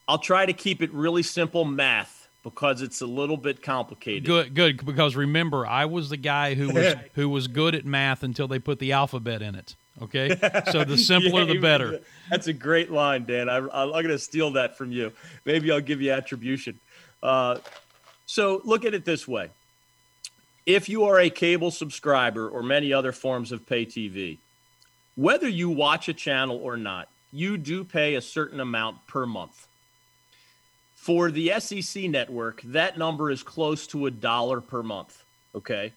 [0.08, 4.24] I'll try to keep it really simple math because it's a little bit complicated.
[4.24, 4.84] Good, good.
[4.84, 8.58] Because remember, I was the guy who was who was good at math until they
[8.58, 9.76] put the alphabet in it.
[10.02, 10.28] Okay,
[10.70, 12.00] so the simpler Yeah, the better.
[12.30, 13.48] That's a great line, Dan.
[13.48, 15.12] I, I'm going to steal that from you.
[15.44, 16.78] Maybe I'll give you attribution.
[17.22, 17.58] Uh,
[18.26, 19.50] so look at it this way:
[20.66, 24.38] if you are a cable subscriber or many other forms of pay TV,
[25.16, 29.66] whether you watch a channel or not, you do pay a certain amount per month.
[30.94, 35.24] For the SEC network, that number is close to a dollar per month.
[35.54, 35.92] Okay.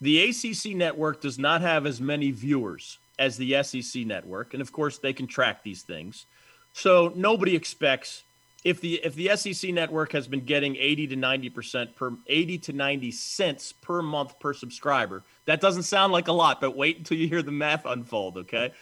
[0.00, 4.72] The ACC network does not have as many viewers as the SEC network, and of
[4.72, 6.26] course they can track these things.
[6.72, 8.22] So nobody expects
[8.64, 12.58] if the if the SEC network has been getting 80 to 90 percent per 80
[12.58, 15.22] to 90 cents per month per subscriber.
[15.46, 18.36] That doesn't sound like a lot, but wait until you hear the math unfold.
[18.38, 18.72] Okay,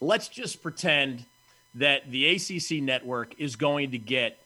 [0.00, 1.24] let's just pretend
[1.74, 4.38] that the ACC network is going to get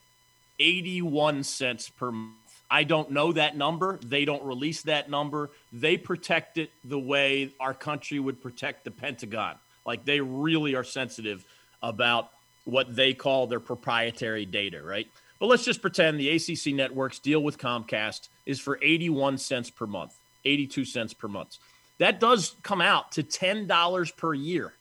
[0.59, 2.35] 81 cents per month.
[2.71, 3.99] I don't know that number.
[4.03, 5.51] They don't release that number.
[5.73, 9.55] They protect it the way our country would protect the Pentagon.
[9.85, 11.45] Like they really are sensitive
[11.83, 12.31] about
[12.65, 15.07] what they call their proprietary data, right?
[15.39, 19.87] But let's just pretend the ACC network's deal with Comcast is for 81 cents per
[19.87, 20.15] month,
[20.45, 21.59] 82 cents per month.
[21.99, 24.73] That does come out to $10 per year.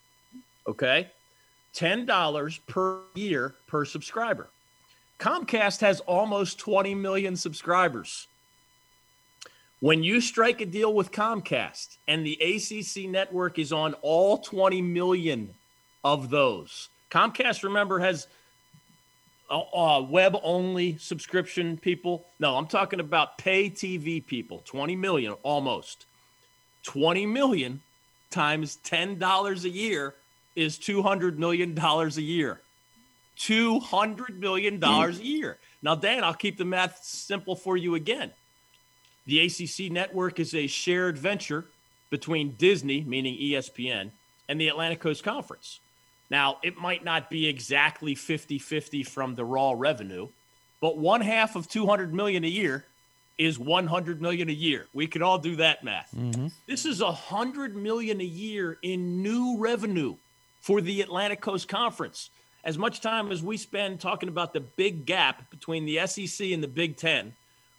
[0.68, 1.10] Okay?
[1.76, 4.48] $10 per year per subscriber.
[5.20, 8.28] Comcast has almost 20 million subscribers.
[9.80, 14.82] When you strike a deal with Comcast and the ACC network is on all 20
[14.82, 15.54] million
[16.04, 18.28] of those, Comcast, remember, has
[19.50, 22.26] uh, uh, web only subscription people.
[22.40, 26.06] No, I'm talking about pay TV people, 20 million almost.
[26.84, 27.82] 20 million
[28.32, 30.16] times $10 a year
[30.56, 32.62] is $200 million a year.
[33.38, 34.84] $200 million hmm.
[34.84, 35.58] a year.
[35.82, 38.32] Now, Dan, I'll keep the math simple for you again.
[39.26, 41.66] The ACC network is a shared venture
[42.10, 44.12] between Disney, meaning ESPN,
[44.48, 45.80] and the Atlantic Coast Conference.
[46.30, 50.28] Now, it might not be exactly 50 50 from the raw revenue,
[50.82, 52.86] but one half of 200 million a year
[53.38, 54.88] is 100 million a year.
[54.94, 56.10] We could all do that math.
[56.16, 56.48] Mm-hmm.
[56.68, 60.16] This is 100 million a year in new revenue
[60.62, 62.30] for the Atlantic Coast Conference.
[62.66, 66.64] As much time as we spend talking about the big gap between the SEC and
[66.64, 67.34] the Big 10,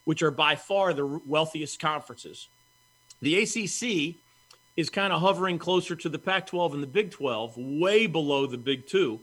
[0.05, 2.47] which are by far the wealthiest conferences.
[3.21, 4.15] The ACC
[4.77, 8.45] is kind of hovering closer to the Pac 12 and the Big 12, way below
[8.45, 9.19] the Big Two.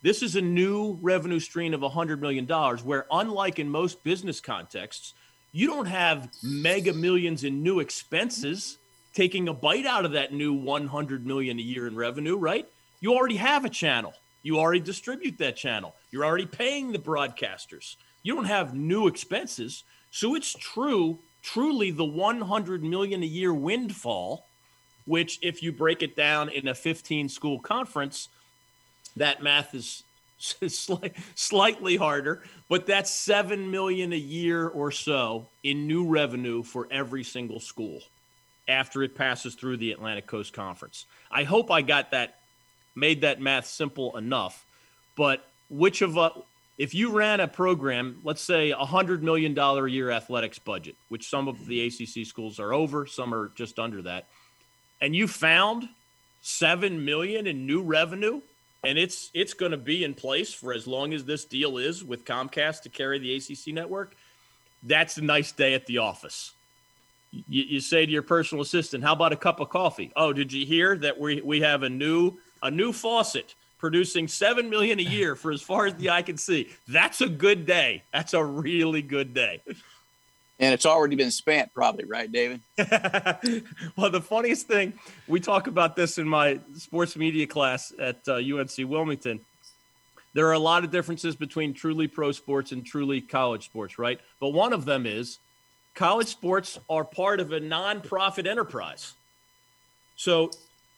[0.00, 5.12] This is a new revenue stream of $100 million, where, unlike in most business contexts,
[5.52, 8.78] you don't have mega millions in new expenses
[9.12, 12.66] taking a bite out of that new 100 million a year in revenue, right?
[13.00, 14.14] You already have a channel.
[14.46, 15.96] You already distribute that channel.
[16.12, 17.96] You're already paying the broadcasters.
[18.22, 19.82] You don't have new expenses.
[20.12, 24.46] So it's true, truly the 100 million a year windfall,
[25.04, 28.28] which if you break it down in a 15 school conference,
[29.16, 30.04] that math is
[30.40, 36.86] sli- slightly harder, but that's 7 million a year or so in new revenue for
[36.92, 37.98] every single school
[38.68, 41.06] after it passes through the Atlantic Coast Conference.
[41.32, 42.36] I hope I got that
[42.96, 44.64] made that math simple enough,
[45.16, 46.32] but which of us
[46.78, 50.94] if you ran a program, let's say a hundred million dollar a year athletics budget,
[51.08, 54.26] which some of the ACC schools are over, some are just under that,
[55.00, 55.88] and you found
[56.42, 58.40] seven million in new revenue,
[58.84, 62.04] and it's it's going to be in place for as long as this deal is
[62.04, 64.14] with Comcast to carry the ACC network.
[64.82, 66.52] That's a nice day at the office.
[67.32, 70.52] You, you say to your personal assistant, "How about a cup of coffee?" Oh, did
[70.52, 75.02] you hear that we we have a new a new faucet producing seven million a
[75.02, 76.68] year for as far as the eye can see.
[76.88, 78.02] That's a good day.
[78.12, 79.60] That's a really good day.
[80.58, 82.60] And it's already been spent, probably, right, David?
[83.96, 84.94] well, the funniest thing,
[85.28, 89.40] we talk about this in my sports media class at uh, UNC Wilmington.
[90.32, 94.18] There are a lot of differences between truly pro sports and truly college sports, right?
[94.40, 95.38] But one of them is
[95.94, 99.12] college sports are part of a nonprofit enterprise.
[100.16, 100.50] So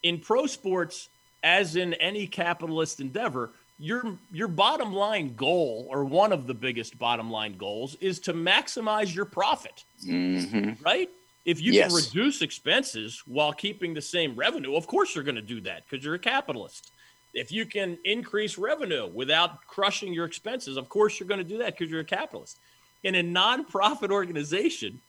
[0.05, 1.09] in pro sports,
[1.43, 6.99] as in any capitalist endeavor, your your bottom line goal or one of the biggest
[6.99, 9.85] bottom line goals is to maximize your profit.
[10.05, 10.83] Mm-hmm.
[10.85, 11.11] Right?
[11.45, 11.89] If you Yes.
[11.89, 15.85] can reduce expenses while keeping the same revenue, of course you're going to do that
[15.89, 16.91] because you're a capitalist.
[17.35, 21.59] If you can increase revenue without crushing your expenses, of course you're going to do
[21.59, 22.59] that because you're a capitalist.
[23.05, 25.01] In a nonprofit organization,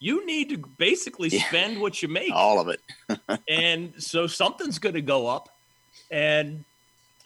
[0.00, 2.32] you need to basically spend what you make.
[2.32, 2.80] All of it.
[3.48, 5.48] and so something's going to go up.
[6.10, 6.64] And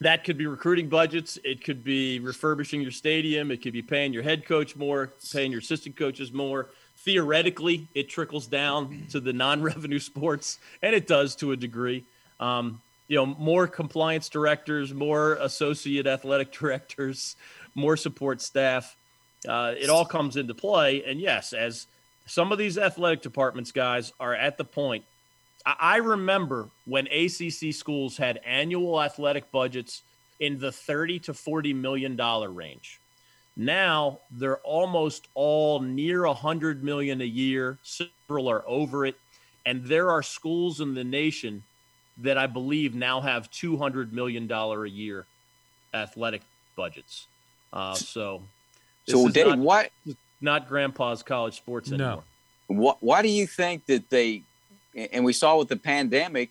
[0.01, 1.39] that could be recruiting budgets.
[1.45, 3.51] It could be refurbishing your stadium.
[3.51, 6.69] It could be paying your head coach more, paying your assistant coaches more.
[6.99, 12.05] Theoretically, it trickles down to the non-revenue sports, and it does to a degree.
[12.39, 17.37] Um, you know, more compliance directors, more associate athletic directors,
[17.75, 18.97] more support staff.
[19.47, 21.03] Uh, it all comes into play.
[21.05, 21.87] And yes, as
[22.27, 25.05] some of these athletic departments guys are at the point
[25.67, 30.03] I remember when ACC schools had annual athletic budgets
[30.39, 33.01] in the 30 to 40 million dollar range.
[33.57, 37.79] Now they're almost all near 100 million a year.
[37.83, 39.17] Several are over it,
[39.67, 41.63] and there are schools in the nation
[42.19, 45.27] that I believe now have 200 million dollar a year
[45.93, 46.43] athletic
[46.77, 47.27] budgets.
[47.73, 48.43] Uh, so,
[49.07, 49.91] so Dave, not, why
[50.41, 52.25] not Grandpa's college sports anymore?
[52.69, 54.43] Why, why do you think that they
[54.95, 56.51] and we saw with the pandemic,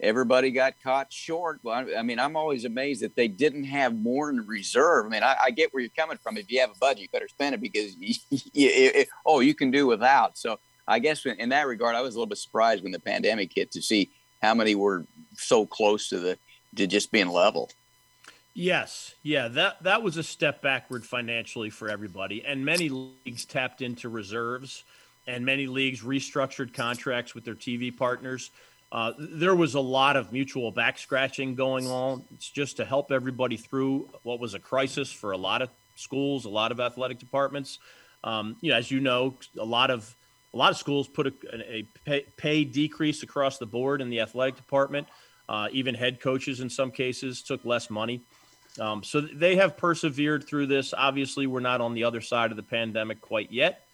[0.00, 1.60] everybody got caught short.
[1.62, 5.06] Well, I mean, I'm always amazed that they didn't have more in reserve.
[5.06, 6.36] I mean, I, I get where you're coming from.
[6.36, 8.14] If you have a budget, you better spend it because you,
[8.52, 10.38] you, oh, you can do without.
[10.38, 13.52] So I guess in that regard, I was a little bit surprised when the pandemic
[13.54, 14.10] hit to see
[14.40, 15.04] how many were
[15.36, 16.38] so close to the
[16.76, 17.70] to just being level.
[18.54, 23.82] Yes, yeah, that that was a step backward financially for everybody, and many leagues tapped
[23.82, 24.84] into reserves
[25.28, 28.50] and many leagues restructured contracts with their TV partners.
[28.90, 32.24] Uh, there was a lot of mutual back scratching going on.
[32.34, 36.46] It's just to help everybody through what was a crisis for a lot of schools,
[36.46, 37.78] a lot of athletic departments.
[38.24, 40.12] Um, you know, as you know, a lot of
[40.54, 44.20] a lot of schools put a, a pay, pay, decrease across the board in the
[44.20, 45.06] athletic department.
[45.46, 48.22] Uh, even head coaches, in some cases, took less money.
[48.80, 50.94] Um, so they have persevered through this.
[50.96, 53.87] Obviously, we're not on the other side of the pandemic quite yet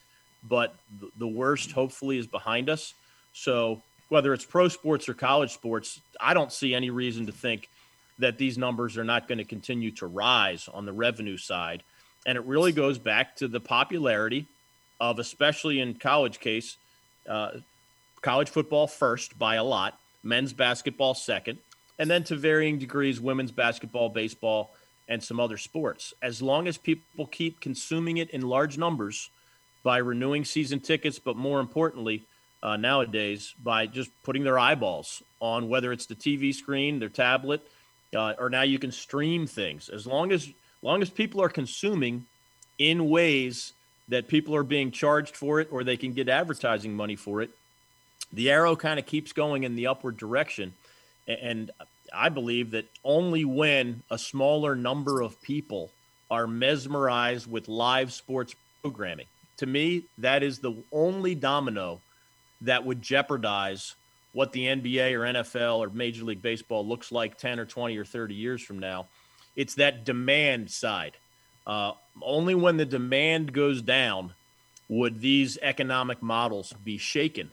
[0.48, 0.74] but
[1.18, 2.94] the worst hopefully is behind us.
[3.32, 7.68] So whether it's pro sports or college sports, I don't see any reason to think
[8.18, 11.82] that these numbers are not going to continue to rise on the revenue side.
[12.26, 14.46] And it really goes back to the popularity
[15.00, 16.76] of, especially in college case,
[17.28, 17.50] uh,
[18.22, 21.58] college football first by a lot, men's basketball second,
[21.98, 24.74] and then to varying degrees, women's basketball, baseball,
[25.08, 26.14] and some other sports.
[26.22, 29.30] As long as people keep consuming it in large numbers,
[29.84, 32.24] by renewing season tickets, but more importantly,
[32.62, 37.60] uh, nowadays by just putting their eyeballs on whether it's the TV screen, their tablet,
[38.16, 39.88] uh, or now you can stream things.
[39.90, 40.50] As long as
[40.82, 42.24] long as people are consuming
[42.78, 43.74] in ways
[44.08, 47.50] that people are being charged for it or they can get advertising money for it,
[48.32, 50.72] the arrow kind of keeps going in the upward direction.
[51.28, 51.70] And
[52.12, 55.90] I believe that only when a smaller number of people
[56.30, 59.26] are mesmerized with live sports programming
[59.58, 62.00] to me, that is the only domino
[62.60, 63.94] that would jeopardize
[64.32, 68.04] what the NBA or NFL or Major League Baseball looks like 10 or 20 or
[68.04, 69.06] 30 years from now.
[69.54, 71.12] It's that demand side.
[71.66, 74.34] Uh, only when the demand goes down
[74.88, 77.50] would these economic models be shaken.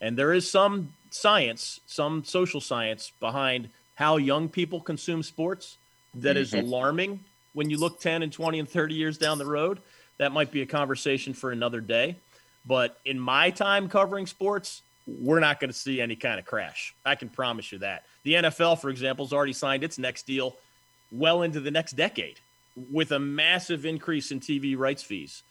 [0.00, 5.76] And there is some science, some social science behind how young people consume sports
[6.14, 6.66] that is mm-hmm.
[6.66, 7.20] alarming
[7.52, 9.80] when you look 10 and 20 and 30 years down the road
[10.22, 12.16] that might be a conversation for another day.
[12.64, 16.94] But in my time covering sports, we're not going to see any kind of crash.
[17.04, 18.04] I can promise you that.
[18.22, 20.56] The NFL, for example, has already signed its next deal
[21.10, 22.38] well into the next decade
[22.90, 25.42] with a massive increase in TV rights fees.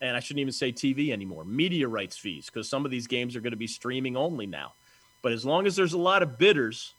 [0.00, 3.34] And I shouldn't even say TV anymore, media rights fees, because some of these games
[3.34, 4.74] are going to be streaming only now.
[5.22, 6.92] But as long as there's a lot of bidders,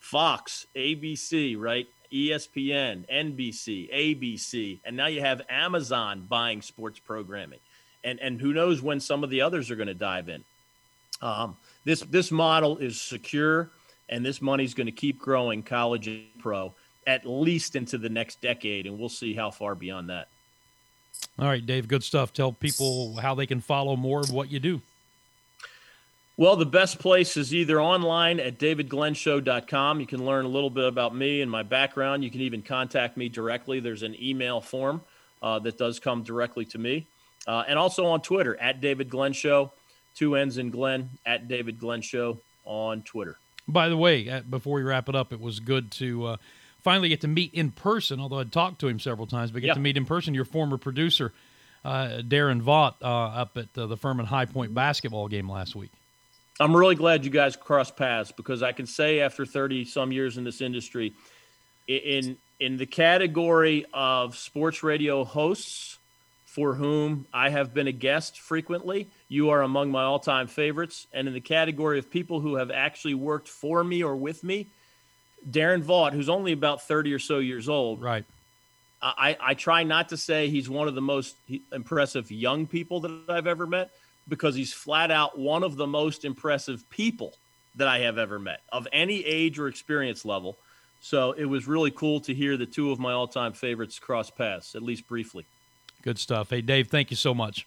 [0.00, 1.86] Fox, ABC, right?
[2.14, 7.58] ESPN, NBC, ABC, and now you have Amazon buying sports programming,
[8.04, 10.44] and and who knows when some of the others are going to dive in.
[11.20, 13.70] Um, this this model is secure,
[14.08, 16.72] and this money is going to keep growing, college and pro,
[17.06, 20.28] at least into the next decade, and we'll see how far beyond that.
[21.38, 22.32] All right, Dave, good stuff.
[22.32, 24.80] Tell people how they can follow more of what you do.
[26.36, 30.00] Well, the best place is either online at davidglennshow.com.
[30.00, 32.24] You can learn a little bit about me and my background.
[32.24, 33.78] You can even contact me directly.
[33.78, 35.00] There's an email form
[35.40, 37.06] uh, that does come directly to me.
[37.46, 39.70] Uh, and also on Twitter at David Glenn Show,
[40.16, 43.36] two N's in Glenn, at David Glenn Show on Twitter.
[43.68, 46.36] By the way, uh, before we wrap it up, it was good to uh,
[46.82, 49.74] finally get to meet in person, although I'd talked to him several times, but get
[49.74, 51.32] to meet in person your former producer,
[51.84, 55.92] uh, Darren Vaught, uh, up at the Furman High Point basketball game last week.
[56.60, 60.38] I'm really glad you guys crossed paths because I can say after 30 some years
[60.38, 61.14] in this industry,
[61.88, 65.98] in in the category of sports radio hosts
[66.44, 71.08] for whom I have been a guest frequently, you are among my all-time favorites.
[71.12, 74.68] And in the category of people who have actually worked for me or with me,
[75.50, 78.00] Darren Vaught, who's only about 30 or so years old.
[78.00, 78.24] Right.
[79.02, 81.34] I, I try not to say he's one of the most
[81.72, 83.90] impressive young people that I've ever met
[84.28, 87.34] because he's flat out one of the most impressive people
[87.76, 90.56] that I have ever met of any age or experience level.
[91.00, 94.30] So it was really cool to hear the two of my all time favorites cross
[94.30, 95.44] paths, at least briefly.
[96.02, 96.50] Good stuff.
[96.50, 97.66] Hey, Dave, thank you so much.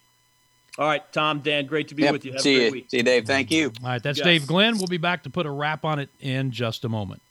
[0.79, 2.33] All right, Tom, Dan, great to be Yep, with you.
[2.33, 2.71] Have see a great you.
[2.71, 2.85] week.
[2.91, 3.25] See you, Dave.
[3.25, 3.71] Thank you.
[3.83, 4.25] All right, that's Yes.
[4.25, 4.77] Dave Glenn.
[4.77, 7.21] We'll be back to put a wrap on it in just a moment.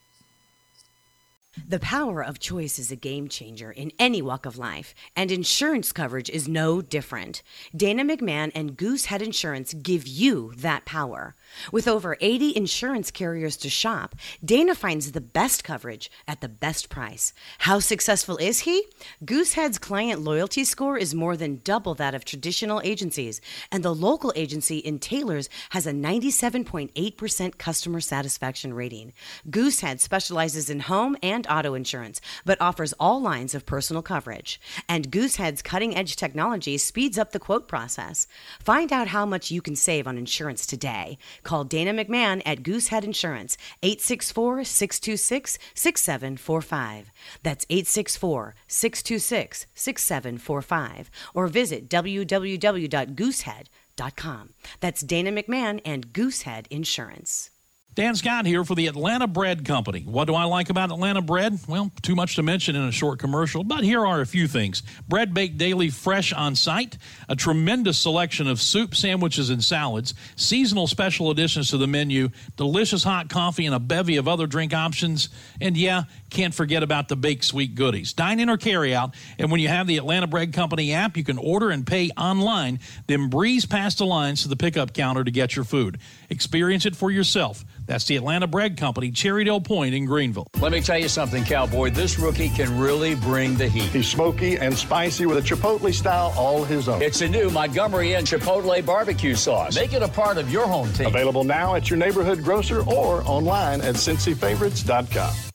[1.64, 5.90] The power of choice is a game changer in any walk of life, and insurance
[5.90, 7.42] coverage is no different.
[7.74, 11.34] Dana McMahon and Goosehead Insurance give you that power.
[11.72, 16.90] With over 80 insurance carriers to shop, Dana finds the best coverage at the best
[16.90, 17.32] price.
[17.60, 18.84] How successful is he?
[19.24, 23.40] Goosehead's client loyalty score is more than double that of traditional agencies,
[23.72, 29.14] and the local agency in Taylor's has a 97.8% customer satisfaction rating.
[29.48, 34.60] Goosehead specializes in home and auto insurance, but offers all lines of personal coverage.
[34.88, 38.26] And Goosehead's cutting edge technology speeds up the quote process.
[38.60, 41.18] Find out how much you can save on insurance today.
[41.42, 47.10] Call Dana McMahon at Goosehead Insurance, 864 626 6745.
[47.42, 51.10] That's 864 626 6745.
[51.34, 54.50] Or visit www.goosehead.com.
[54.80, 57.50] That's Dana McMahon and Goosehead Insurance.
[57.96, 60.02] Dan Scott here for the Atlanta Bread Company.
[60.02, 61.58] What do I like about Atlanta bread?
[61.66, 64.82] Well, too much to mention in a short commercial, but here are a few things.
[65.08, 70.86] Bread baked daily fresh on site, a tremendous selection of soup, sandwiches, and salads, seasonal
[70.86, 72.28] special additions to the menu,
[72.58, 75.30] delicious hot coffee, and a bevy of other drink options.
[75.58, 78.12] And yeah, can't forget about the baked sweet goodies.
[78.12, 81.24] Dine in or carry out, and when you have the Atlanta Bread Company app, you
[81.24, 85.30] can order and pay online, then breeze past the lines to the pickup counter to
[85.30, 85.98] get your food.
[86.28, 87.64] Experience it for yourself.
[87.86, 90.46] That's the Atlanta Bread Company, Cherrydale Point in Greenville.
[90.60, 91.90] Let me tell you something, Cowboy.
[91.90, 93.90] This rookie can really bring the heat.
[93.90, 97.00] He's smoky and spicy with a Chipotle style all his own.
[97.02, 99.76] It's a new Montgomery Inn Chipotle barbecue sauce.
[99.76, 101.06] Make it a part of your home team.
[101.06, 105.45] Available now at your neighborhood grocer or online at cincyfavorites.com.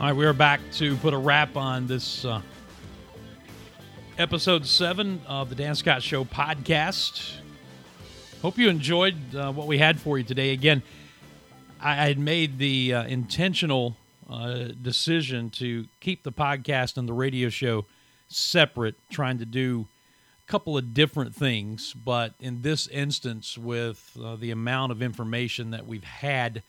[0.00, 2.40] All right, we are back to put a wrap on this uh,
[4.16, 7.32] episode seven of the Dan Scott Show podcast.
[8.40, 10.52] Hope you enjoyed uh, what we had for you today.
[10.52, 10.84] Again,
[11.80, 13.96] I, had made the uh, intentional
[14.30, 17.84] uh, decision to keep the podcast and the radio show
[18.28, 19.88] separate, trying to do
[20.46, 21.92] a couple of different things.
[21.92, 26.62] But in this instance, with uh, the amount of information that we've had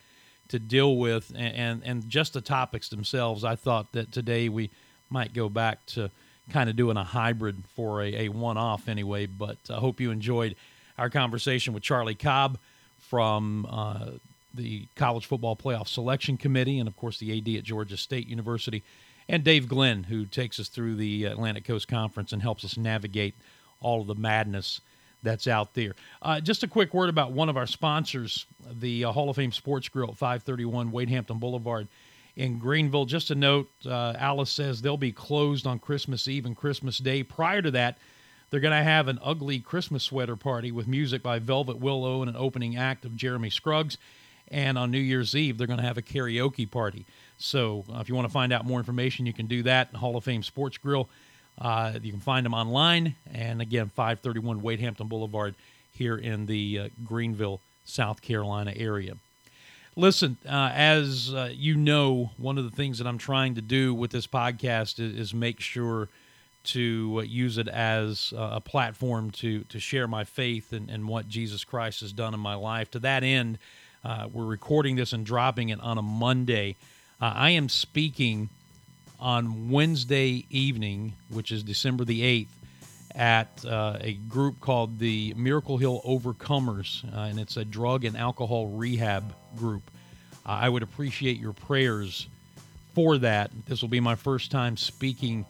[0.50, 4.70] to deal with and, and, and just the topics themselves, I thought that today we
[5.10, 6.12] might go back to
[6.52, 9.26] kind of doing a hybrid for a, a one off anyway.
[9.26, 10.56] But I hope you enjoyed
[10.97, 12.58] our conversation with Charlie Cobb
[13.00, 14.12] from uh,
[14.54, 18.84] the College Football Playoff Selection Committee and, of course, the AD at Georgia State University,
[19.28, 23.36] and Dave Glenn, who takes us through the Atlantic Coast Conference and helps us navigate
[23.80, 24.82] all of the madness
[25.22, 25.95] that's out there.
[26.22, 29.52] Uh, just a quick word about one of our sponsors, the uh, Hall of Fame
[29.52, 31.88] Sports Grill at 531 Wade Hampton Boulevard
[32.36, 33.06] in Greenville.
[33.06, 37.24] Just a note uh, Alice says they'll be closed on Christmas Eve and Christmas Day.
[37.24, 37.98] Prior to that,
[38.50, 42.30] they're going to have an ugly Christmas sweater party with music by Velvet Willow and
[42.30, 43.98] an opening act of Jeremy Scruggs.
[44.52, 47.06] And on New Year's Eve, they're going to have a karaoke party.
[47.38, 49.94] So uh, if you want to find out more information, you can do that.
[49.96, 51.08] Hall of Fame Sports Grill.
[51.60, 53.16] Uh, you can find them online.
[53.32, 55.56] And again, 531 Wade Hampton Boulevard
[55.92, 59.16] here in the uh, Greenville, South Carolina area.
[59.96, 63.94] Listen, uh, as uh, you know, one of the things that I'm trying to do
[63.94, 66.08] with this podcast is, is make sure
[66.66, 71.08] to uh, use it as uh, a platform to to share my faith and, and
[71.08, 72.92] what Jesus Christ has done in my life.
[72.92, 73.58] To that end,
[74.04, 76.76] uh, we're recording this and dropping it on a Monday.
[77.22, 78.50] Uh, I am speaking
[79.20, 82.48] on Wednesday evening, which is December the 8th,
[83.16, 88.16] at uh, a group called the Miracle Hill Overcomers, uh, and it's a drug and
[88.16, 89.84] alcohol rehab group.
[90.45, 92.28] Uh, I would appreciate your prayers
[92.93, 93.51] for that.
[93.66, 95.45] This will be my first time speaking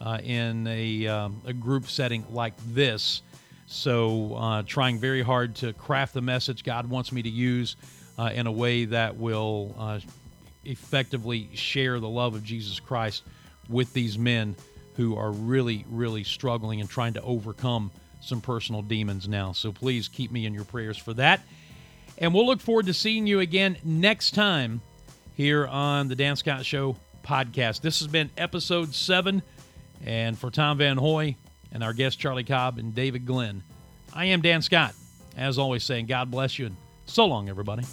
[0.00, 3.22] uh, in a, um, a group setting like this.
[3.66, 7.76] So, uh, trying very hard to craft the message God wants me to use
[8.18, 10.00] uh, in a way that will
[10.64, 13.22] effectively share the love of Jesus Christ
[13.68, 14.56] with these men
[15.00, 17.90] who are really, really struggling and trying to overcome
[18.20, 19.52] some personal demons now.
[19.52, 21.40] So, please keep me in your prayers for that.
[22.18, 24.82] And we'll look forward to seeing you again next time
[25.34, 27.80] here on the Dan Scott Show podcast.
[27.80, 29.42] This has been episode seven.
[30.04, 31.36] And for Tom Van Hoy,
[31.72, 33.62] and our guests Charlie Cobb and David Glenn.
[34.12, 34.94] I am Dan Scott,
[35.36, 36.76] as always, saying God bless you and
[37.06, 37.84] so long, everybody.